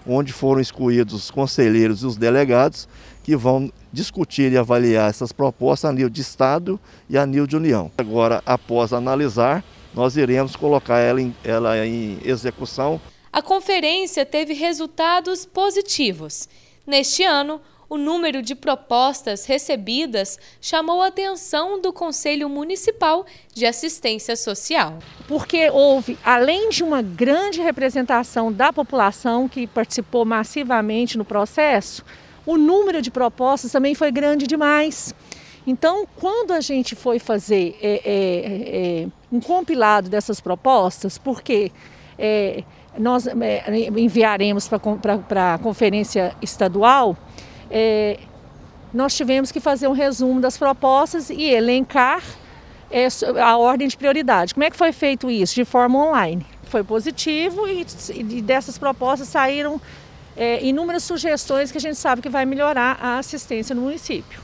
onde 0.05 0.33
foram 0.33 0.59
excluídos 0.59 1.13
os 1.13 1.31
conselheiros 1.31 2.01
e 2.01 2.05
os 2.05 2.17
delegados 2.17 2.87
que 3.23 3.35
vão 3.35 3.71
discutir 3.91 4.51
e 4.51 4.57
avaliar 4.57 5.09
essas 5.09 5.31
propostas 5.31 5.89
a 5.89 5.93
nível 5.93 6.09
de 6.09 6.21
Estado 6.21 6.79
e 7.09 7.17
a 7.17 7.25
nível 7.25 7.47
de 7.47 7.55
União. 7.55 7.91
Agora, 7.97 8.43
após 8.45 8.93
analisar, 8.93 9.63
nós 9.93 10.17
iremos 10.17 10.55
colocar 10.55 10.99
ela 10.99 11.21
em, 11.21 11.33
ela 11.43 11.85
em 11.85 12.19
execução. 12.23 12.99
A 13.31 13.41
conferência 13.41 14.25
teve 14.25 14.53
resultados 14.53 15.45
positivos. 15.45 16.47
Neste 16.85 17.23
ano, 17.23 17.59
o 17.89 17.97
número 17.97 18.41
de 18.41 18.55
propostas 18.55 19.45
recebidas 19.45 20.39
chamou 20.59 21.01
a 21.01 21.07
atenção 21.07 21.79
do 21.79 21.93
Conselho 21.93 22.49
Municipal 22.49 23.25
de 23.53 23.65
Assistência 23.65 24.35
Social. 24.35 24.99
Porque 25.27 25.69
houve, 25.69 26.17
além 26.23 26.69
de 26.69 26.83
uma 26.83 27.01
grande 27.01 27.61
representação 27.61 28.51
da 28.51 28.73
população 28.73 29.47
que 29.47 29.67
participou 29.67 30.25
massivamente 30.25 31.17
no 31.17 31.25
processo, 31.25 32.03
o 32.45 32.57
número 32.57 33.01
de 33.01 33.11
propostas 33.11 33.71
também 33.71 33.95
foi 33.95 34.11
grande 34.11 34.45
demais. 34.45 35.13
Então, 35.65 36.07
quando 36.15 36.51
a 36.51 36.61
gente 36.61 36.95
foi 36.95 37.17
fazer 37.17 37.77
é, 37.81 38.01
é, 38.05 39.03
é, 39.03 39.07
um 39.31 39.39
compilado 39.39 40.09
dessas 40.09 40.39
propostas, 40.39 41.17
porque 41.17 41.71
é, 42.19 42.63
nós 42.97 43.25
é, 43.25 43.89
enviaremos 43.97 44.67
para 44.67 45.55
a 45.55 45.57
conferência 45.57 46.35
estadual, 46.41 47.17
é, 47.69 48.19
nós 48.93 49.15
tivemos 49.15 49.51
que 49.51 49.59
fazer 49.59 49.87
um 49.87 49.91
resumo 49.91 50.39
das 50.39 50.57
propostas 50.57 51.29
e 51.29 51.43
elencar 51.43 52.23
é, 52.89 53.07
a 53.41 53.57
ordem 53.57 53.87
de 53.87 53.97
prioridade. 53.97 54.53
Como 54.53 54.63
é 54.63 54.69
que 54.69 54.77
foi 54.77 54.91
feito 54.91 55.29
isso? 55.29 55.55
De 55.55 55.65
forma 55.65 55.99
online. 55.99 56.45
Foi 56.63 56.83
positivo 56.83 57.67
e, 57.67 57.85
e 58.13 58.41
dessas 58.41 58.77
propostas 58.77 59.27
saíram 59.27 59.79
é, 60.35 60.63
inúmeras 60.63 61.03
sugestões 61.03 61.71
que 61.71 61.77
a 61.77 61.81
gente 61.81 61.97
sabe 61.97 62.21
que 62.21 62.29
vai 62.29 62.45
melhorar 62.45 62.97
a 63.01 63.17
assistência 63.17 63.75
no 63.75 63.81
município. 63.81 64.39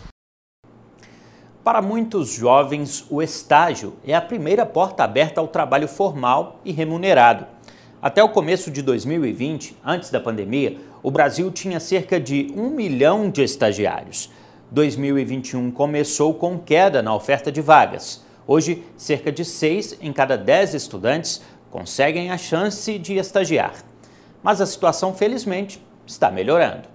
Para 1.63 1.81
muitos 1.81 2.33
jovens, 2.33 3.05
o 3.09 3.21
estágio 3.21 3.93
é 4.03 4.15
a 4.15 4.21
primeira 4.21 4.65
porta 4.65 5.03
aberta 5.03 5.39
ao 5.39 5.47
trabalho 5.47 5.87
formal 5.87 6.59
e 6.65 6.71
remunerado. 6.71 7.45
Até 8.01 8.23
o 8.23 8.29
começo 8.29 8.71
de 8.71 8.81
2020, 8.81 9.77
antes 9.85 10.09
da 10.09 10.19
pandemia, 10.19 10.77
o 11.03 11.11
Brasil 11.11 11.51
tinha 11.51 11.79
cerca 11.79 12.19
de 12.19 12.51
um 12.55 12.69
milhão 12.69 13.29
de 13.29 13.43
estagiários. 13.43 14.29
2021 14.71 15.71
começou 15.71 16.33
com 16.33 16.57
queda 16.57 17.01
na 17.01 17.13
oferta 17.13 17.51
de 17.51 17.61
vagas. 17.61 18.23
Hoje, 18.47 18.83
cerca 18.95 19.31
de 19.31 19.43
6 19.43 19.97
em 20.01 20.13
cada 20.13 20.37
10 20.37 20.73
estudantes 20.73 21.41
conseguem 21.69 22.31
a 22.31 22.37
chance 22.37 22.97
de 22.97 23.15
estagiar. 23.15 23.73
Mas 24.43 24.61
a 24.61 24.65
situação, 24.65 25.13
felizmente, 25.13 25.81
está 26.05 26.31
melhorando. 26.31 26.89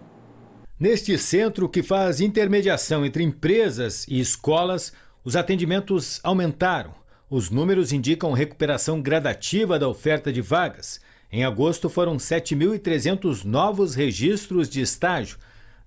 Neste 0.79 1.17
centro 1.17 1.69
que 1.69 1.83
faz 1.83 2.21
intermediação 2.21 3.05
entre 3.05 3.23
empresas 3.23 4.07
e 4.09 4.21
escolas, 4.21 4.93
os 5.25 5.37
atendimentos 5.37 6.21
aumentaram 6.23 6.93
os 7.29 7.51
números 7.51 7.93
indicam 7.93 8.33
recuperação 8.33 9.03
gradativa 9.03 9.81
da 9.81 9.89
oferta 9.89 10.33
de 10.33 10.41
vagas. 10.41 11.01
Em 11.31 11.45
agosto 11.45 11.89
foram 11.89 12.17
7.300 12.17 13.45
novos 13.45 13.95
registros 13.95 14.69
de 14.69 14.81
estágio. 14.81 15.39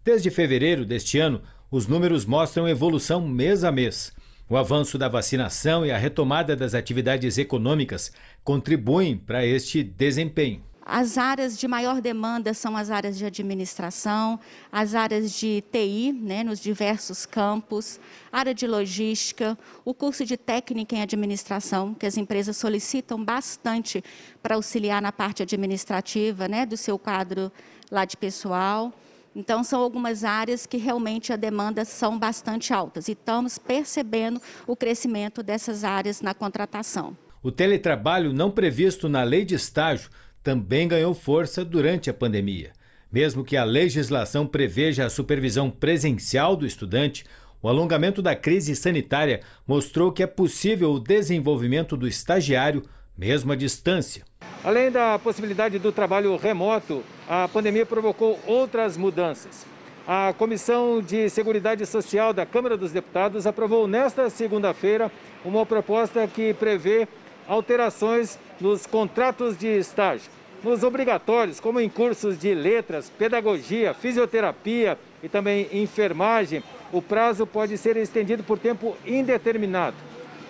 Desde 0.04 0.30
fevereiro 0.30 0.86
deste 0.86 1.18
ano, 1.20 1.42
os 1.72 1.88
números 1.88 2.26
mostram 2.26 2.68
evolução 2.68 3.28
mês 3.28 3.64
a 3.64 3.72
mês. 3.72 4.14
O 4.50 4.58
avanço 4.58 4.98
da 4.98 5.08
vacinação 5.08 5.86
e 5.86 5.92
a 5.92 5.98
retomada 5.98 6.56
das 6.56 6.74
atividades 6.74 7.38
econômicas 7.38 8.12
contribuem 8.44 9.16
para 9.16 9.46
este 9.46 9.84
desempenho. 9.84 10.69
As 10.92 11.20
áreas 11.20 11.56
de 11.56 11.68
maior 11.68 12.02
demanda 12.02 12.52
são 12.52 12.76
as 12.76 12.90
áreas 12.90 13.16
de 13.16 13.24
administração, 13.24 14.40
as 14.72 14.96
áreas 14.96 15.32
de 15.32 15.64
TI, 15.72 16.12
né, 16.12 16.44
nos 16.44 16.60
diversos 16.60 17.28
campos, 17.28 18.00
área 18.32 18.56
de 18.56 18.66
logística, 18.66 19.56
o 19.86 19.94
curso 19.94 20.26
de 20.26 20.36
técnica 20.36 20.96
em 20.96 21.04
administração, 21.04 21.94
que 21.94 22.08
as 22.08 22.18
empresas 22.18 22.58
solicitam 22.58 23.24
bastante 23.24 24.04
para 24.42 24.56
auxiliar 24.56 25.00
na 25.00 25.12
parte 25.12 25.44
administrativa 25.44 26.48
né, 26.48 26.66
do 26.66 26.76
seu 26.76 26.98
quadro 26.98 27.52
lá 27.92 28.04
de 28.04 28.18
pessoal. 28.18 28.92
Então, 29.36 29.64
são 29.64 29.80
algumas 29.82 30.24
áreas 30.24 30.66
que 30.66 30.78
realmente 30.78 31.32
a 31.32 31.36
demanda 31.36 31.86
são 31.86 32.18
bastante 32.18 32.74
altas 32.74 33.08
e 33.08 33.12
estamos 33.12 33.60
percebendo 33.60 34.42
o 34.66 34.76
crescimento 34.76 35.44
dessas 35.44 35.84
áreas 35.84 36.20
na 36.20 36.34
contratação. 36.34 37.16
O 37.44 37.52
teletrabalho 37.52 38.34
não 38.34 38.50
previsto 38.50 39.08
na 39.08 39.22
lei 39.24 39.46
de 39.46 39.54
estágio 39.54 40.10
também 40.44 40.88
ganhou 40.88 41.14
força 41.14 41.64
durante 41.64 42.10
a 42.10 42.14
pandemia. 42.14 42.72
Mesmo 43.12 43.44
que 43.44 43.58
a 43.58 43.64
legislação 43.64 44.46
preveja 44.46 45.06
a 45.06 45.10
supervisão 45.10 45.70
presencial 45.70 46.56
do 46.56 46.66
estudante, 46.66 47.26
o 47.62 47.68
alongamento 47.68 48.22
da 48.22 48.36
crise 48.36 48.76
sanitária 48.76 49.42
mostrou 49.68 50.12
que 50.12 50.24
é 50.24 50.28
possível 50.28 50.92
o 50.92 51.00
desenvolvimento 51.00 51.98
do 51.98 52.08
estagiário, 52.08 52.84
mesmo 53.18 53.52
à 53.52 53.56
distância. 53.56 54.24
Além 54.64 54.92
da 54.92 55.20
possibilidade 55.20 55.80
do 55.80 55.92
trabalho 55.92 56.38
remoto, 56.38 57.04
a 57.28 57.48
pandemia 57.48 57.86
provocou 57.86 58.40
outras 58.46 58.96
mudanças. 58.96 59.66
A 60.08 60.34
Comissão 60.34 61.02
de 61.02 61.30
Seguridade 61.30 61.86
Social 61.86 62.34
da 62.34 62.46
Câmara 62.46 62.76
dos 62.76 62.92
Deputados 62.92 63.46
aprovou 63.46 63.88
nesta 63.88 64.30
segunda-feira 64.30 65.12
uma 65.44 65.66
proposta 65.66 66.26
que 66.28 66.54
prevê 66.54 67.08
alterações 67.48 68.40
nos 68.60 68.86
contratos 68.86 69.58
de 69.58 69.68
estágio. 69.68 70.30
Nos 70.64 70.84
obrigatórios, 70.84 71.60
como 71.60 71.80
em 71.80 71.88
cursos 71.88 72.38
de 72.38 72.54
letras, 72.54 73.10
pedagogia, 73.10 73.94
fisioterapia 73.94 74.98
e 75.24 75.30
também 75.30 75.68
enfermagem, 75.72 76.62
o 76.92 77.02
prazo 77.02 77.48
pode 77.48 77.78
ser 77.78 77.96
estendido 77.96 78.44
por 78.44 78.60
tempo 78.60 78.98
indeterminado. 79.06 79.96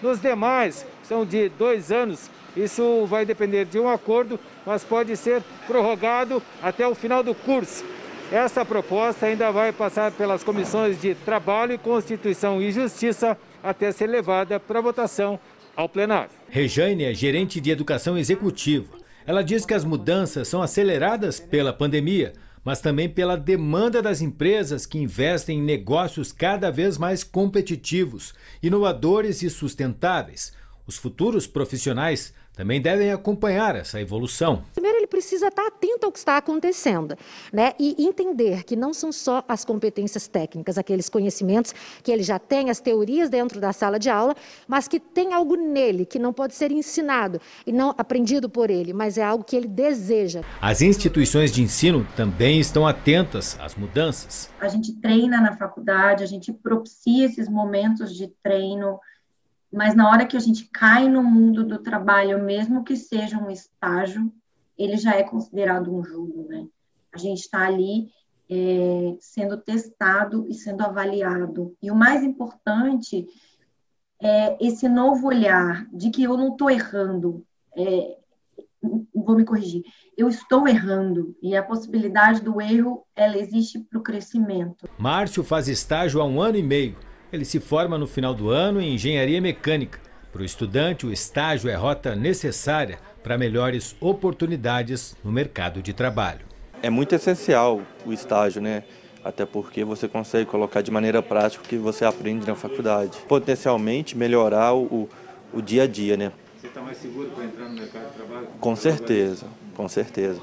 Nos 0.01 0.19
demais, 0.19 0.85
são 1.03 1.25
de 1.25 1.49
dois 1.49 1.91
anos. 1.91 2.29
Isso 2.57 3.05
vai 3.05 3.25
depender 3.25 3.65
de 3.65 3.79
um 3.79 3.87
acordo, 3.87 4.39
mas 4.65 4.83
pode 4.83 5.15
ser 5.15 5.43
prorrogado 5.67 6.41
até 6.61 6.87
o 6.87 6.95
final 6.95 7.21
do 7.21 7.35
curso. 7.35 7.85
Essa 8.31 8.65
proposta 8.65 9.25
ainda 9.25 9.51
vai 9.51 9.71
passar 9.71 10.11
pelas 10.11 10.43
comissões 10.43 10.99
de 10.99 11.13
Trabalho, 11.13 11.77
Constituição 11.77 12.61
e 12.61 12.71
Justiça 12.71 13.37
até 13.63 13.91
ser 13.91 14.07
levada 14.07 14.59
para 14.59 14.81
votação 14.81 15.39
ao 15.79 15.87
plenário. 15.87 16.31
Rejane 16.49 17.05
é 17.05 17.13
gerente 17.13 17.61
de 17.61 17.71
educação 17.71 18.17
executiva. 18.17 18.97
Ela 19.25 19.41
diz 19.41 19.65
que 19.65 19.73
as 19.73 19.85
mudanças 19.85 20.49
são 20.49 20.61
aceleradas 20.61 21.39
pela 21.39 21.71
pandemia, 21.71 22.33
mas 22.65 22.81
também 22.81 23.07
pela 23.07 23.37
demanda 23.37 24.01
das 24.01 24.21
empresas 24.21 24.85
que 24.85 24.97
investem 24.99 25.59
em 25.59 25.63
negócios 25.63 26.33
cada 26.33 26.69
vez 26.69 26.97
mais 26.97 27.23
competitivos, 27.23 28.33
inovadores 28.61 29.41
e 29.41 29.49
sustentáveis. 29.49 30.51
Os 30.85 30.97
futuros 30.97 31.47
profissionais 31.47 32.33
também 32.53 32.81
devem 32.81 33.13
acompanhar 33.13 33.73
essa 33.77 34.01
evolução. 34.01 34.63
Precisa 35.09 35.47
estar 35.47 35.67
atento 35.67 36.05
ao 36.05 36.11
que 36.11 36.19
está 36.19 36.37
acontecendo, 36.37 37.17
né? 37.51 37.73
E 37.79 37.95
entender 38.05 38.63
que 38.63 38.75
não 38.75 38.93
são 38.93 39.11
só 39.11 39.43
as 39.47 39.65
competências 39.65 40.27
técnicas, 40.27 40.77
aqueles 40.77 41.09
conhecimentos 41.09 41.73
que 42.03 42.11
ele 42.11 42.23
já 42.23 42.37
tem, 42.37 42.69
as 42.69 42.79
teorias 42.79 43.29
dentro 43.29 43.59
da 43.59 43.73
sala 43.73 43.99
de 43.99 44.09
aula, 44.09 44.35
mas 44.67 44.87
que 44.87 44.99
tem 44.99 45.33
algo 45.33 45.55
nele 45.55 46.05
que 46.05 46.19
não 46.19 46.31
pode 46.31 46.55
ser 46.55 46.71
ensinado 46.71 47.41
e 47.65 47.71
não 47.71 47.93
aprendido 47.97 48.49
por 48.49 48.69
ele, 48.69 48.93
mas 48.93 49.17
é 49.17 49.23
algo 49.23 49.43
que 49.43 49.55
ele 49.55 49.67
deseja. 49.67 50.41
As 50.61 50.81
instituições 50.81 51.51
de 51.51 51.61
ensino 51.61 52.07
também 52.15 52.59
estão 52.59 52.87
atentas 52.87 53.57
às 53.59 53.75
mudanças. 53.75 54.49
A 54.59 54.67
gente 54.67 54.93
treina 54.93 55.41
na 55.41 55.55
faculdade, 55.55 56.23
a 56.23 56.27
gente 56.27 56.51
propicia 56.51 57.25
esses 57.25 57.47
momentos 57.47 58.15
de 58.15 58.27
treino, 58.43 58.99
mas 59.71 59.95
na 59.95 60.09
hora 60.09 60.25
que 60.25 60.37
a 60.37 60.39
gente 60.39 60.69
cai 60.71 61.07
no 61.07 61.23
mundo 61.23 61.63
do 61.63 61.77
trabalho, 61.77 62.43
mesmo 62.43 62.83
que 62.83 62.95
seja 62.95 63.37
um 63.37 63.49
estágio, 63.49 64.31
ele 64.79 64.95
já 64.95 65.15
é 65.15 65.23
considerado 65.23 65.93
um 65.93 66.03
jogo, 66.03 66.47
né? 66.47 66.65
A 67.13 67.17
gente 67.17 67.39
está 67.39 67.67
ali 67.67 68.09
é, 68.49 69.15
sendo 69.19 69.57
testado 69.57 70.47
e 70.47 70.53
sendo 70.53 70.81
avaliado. 70.81 71.75
E 71.81 71.91
o 71.91 71.95
mais 71.95 72.23
importante 72.23 73.27
é 74.21 74.57
esse 74.65 74.87
novo 74.87 75.27
olhar 75.27 75.85
de 75.91 76.09
que 76.09 76.23
eu 76.23 76.37
não 76.37 76.53
estou 76.53 76.69
errando, 76.69 77.45
é, 77.75 78.17
vou 79.13 79.35
me 79.35 79.43
corrigir, 79.43 79.83
eu 80.17 80.29
estou 80.29 80.67
errando 80.67 81.35
e 81.41 81.55
a 81.55 81.63
possibilidade 81.63 82.41
do 82.41 82.61
erro 82.61 83.05
ela 83.15 83.37
existe 83.37 83.79
para 83.79 83.99
o 83.99 84.03
crescimento. 84.03 84.89
Márcio 84.97 85.43
faz 85.43 85.67
estágio 85.67 86.21
há 86.21 86.25
um 86.25 86.41
ano 86.41 86.57
e 86.57 86.63
meio. 86.63 86.97
Ele 87.31 87.45
se 87.45 87.59
forma 87.59 87.97
no 87.97 88.07
final 88.07 88.33
do 88.33 88.49
ano 88.49 88.81
em 88.81 88.95
engenharia 88.95 89.39
mecânica. 89.39 90.08
Para 90.31 90.43
o 90.43 90.45
estudante, 90.45 91.07
o 91.07 91.11
estágio 91.11 91.71
é 91.71 91.75
rota 91.75 92.15
necessária 92.15 92.99
para 93.23 93.37
melhores 93.37 93.95
oportunidades 93.99 95.15
no 95.23 95.31
mercado 95.31 95.81
de 95.81 95.91
trabalho. 95.91 96.45
É 96.83 96.89
muito 96.89 97.15
essencial 97.15 97.81
o 98.05 98.13
estágio, 98.13 98.61
né? 98.61 98.83
Até 99.23 99.45
porque 99.45 99.83
você 99.83 100.07
consegue 100.07 100.45
colocar 100.45 100.81
de 100.81 100.91
maneira 100.91 101.21
prática 101.21 101.63
o 101.63 101.67
que 101.67 101.77
você 101.77 102.05
aprende 102.05 102.47
na 102.47 102.55
faculdade. 102.55 103.17
Potencialmente 103.27 104.15
melhorar 104.15 104.75
o, 104.75 105.09
o 105.51 105.61
dia 105.61 105.83
a 105.83 105.87
dia, 105.87 106.15
né? 106.15 106.31
Você 106.61 106.67
está 106.67 106.81
mais 106.81 106.97
seguro 106.97 107.29
para 107.31 107.45
entrar 107.45 107.67
no 107.67 107.75
mercado 107.75 108.09
de 108.09 108.13
trabalho? 108.13 108.47
Com 108.59 108.75
certeza, 108.75 109.47
com 109.75 109.89
certeza. 109.89 110.41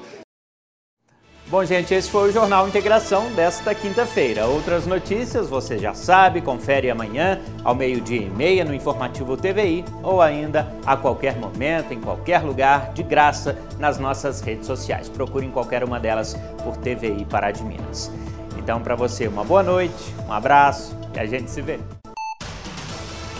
Bom, 1.49 1.63
gente, 1.63 1.93
esse 1.93 2.09
foi 2.09 2.29
o 2.29 2.33
Jornal 2.33 2.67
Integração 2.67 3.31
desta 3.31 3.73
quinta-feira. 3.73 4.47
Outras 4.47 4.85
notícias 4.85 5.47
você 5.47 5.77
já 5.77 5.93
sabe, 5.93 6.41
confere 6.41 6.89
amanhã 6.89 7.39
ao 7.63 7.73
meio-dia 7.73 8.23
e 8.23 8.29
meia 8.29 8.65
no 8.65 8.73
Informativo 8.73 9.37
TVI 9.37 9.85
ou 10.03 10.21
ainda 10.21 10.67
a 10.85 10.97
qualquer 10.97 11.37
momento, 11.37 11.93
em 11.93 12.01
qualquer 12.01 12.39
lugar, 12.39 12.91
de 12.91 13.01
graça 13.01 13.57
nas 13.79 13.97
nossas 13.97 14.41
redes 14.41 14.67
sociais. 14.67 15.07
Procure 15.07 15.45
em 15.45 15.49
qualquer 15.49 15.85
uma 15.85 16.01
delas 16.01 16.37
por 16.65 16.75
TVI 16.75 17.23
Pará 17.23 17.49
de 17.49 17.63
Minas. 17.63 18.11
Então, 18.57 18.81
para 18.81 18.95
você, 18.95 19.25
uma 19.25 19.45
boa 19.45 19.63
noite, 19.63 20.13
um 20.27 20.33
abraço 20.33 20.97
e 21.15 21.19
a 21.19 21.25
gente 21.25 21.49
se 21.49 21.61
vê. 21.61 21.79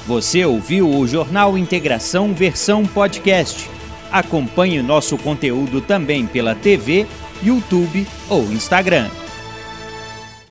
Você 0.05 0.45
ouviu 0.45 0.89
o 0.89 1.05
Jornal 1.05 1.57
Integração 1.57 2.33
versão 2.33 2.85
podcast. 2.85 3.69
Acompanhe 4.09 4.81
nosso 4.81 5.17
conteúdo 5.17 5.81
também 5.81 6.25
pela 6.25 6.55
TV 6.55 7.05
YouTube 7.43 8.06
ou 8.30 8.43
Instagram. 8.52 9.26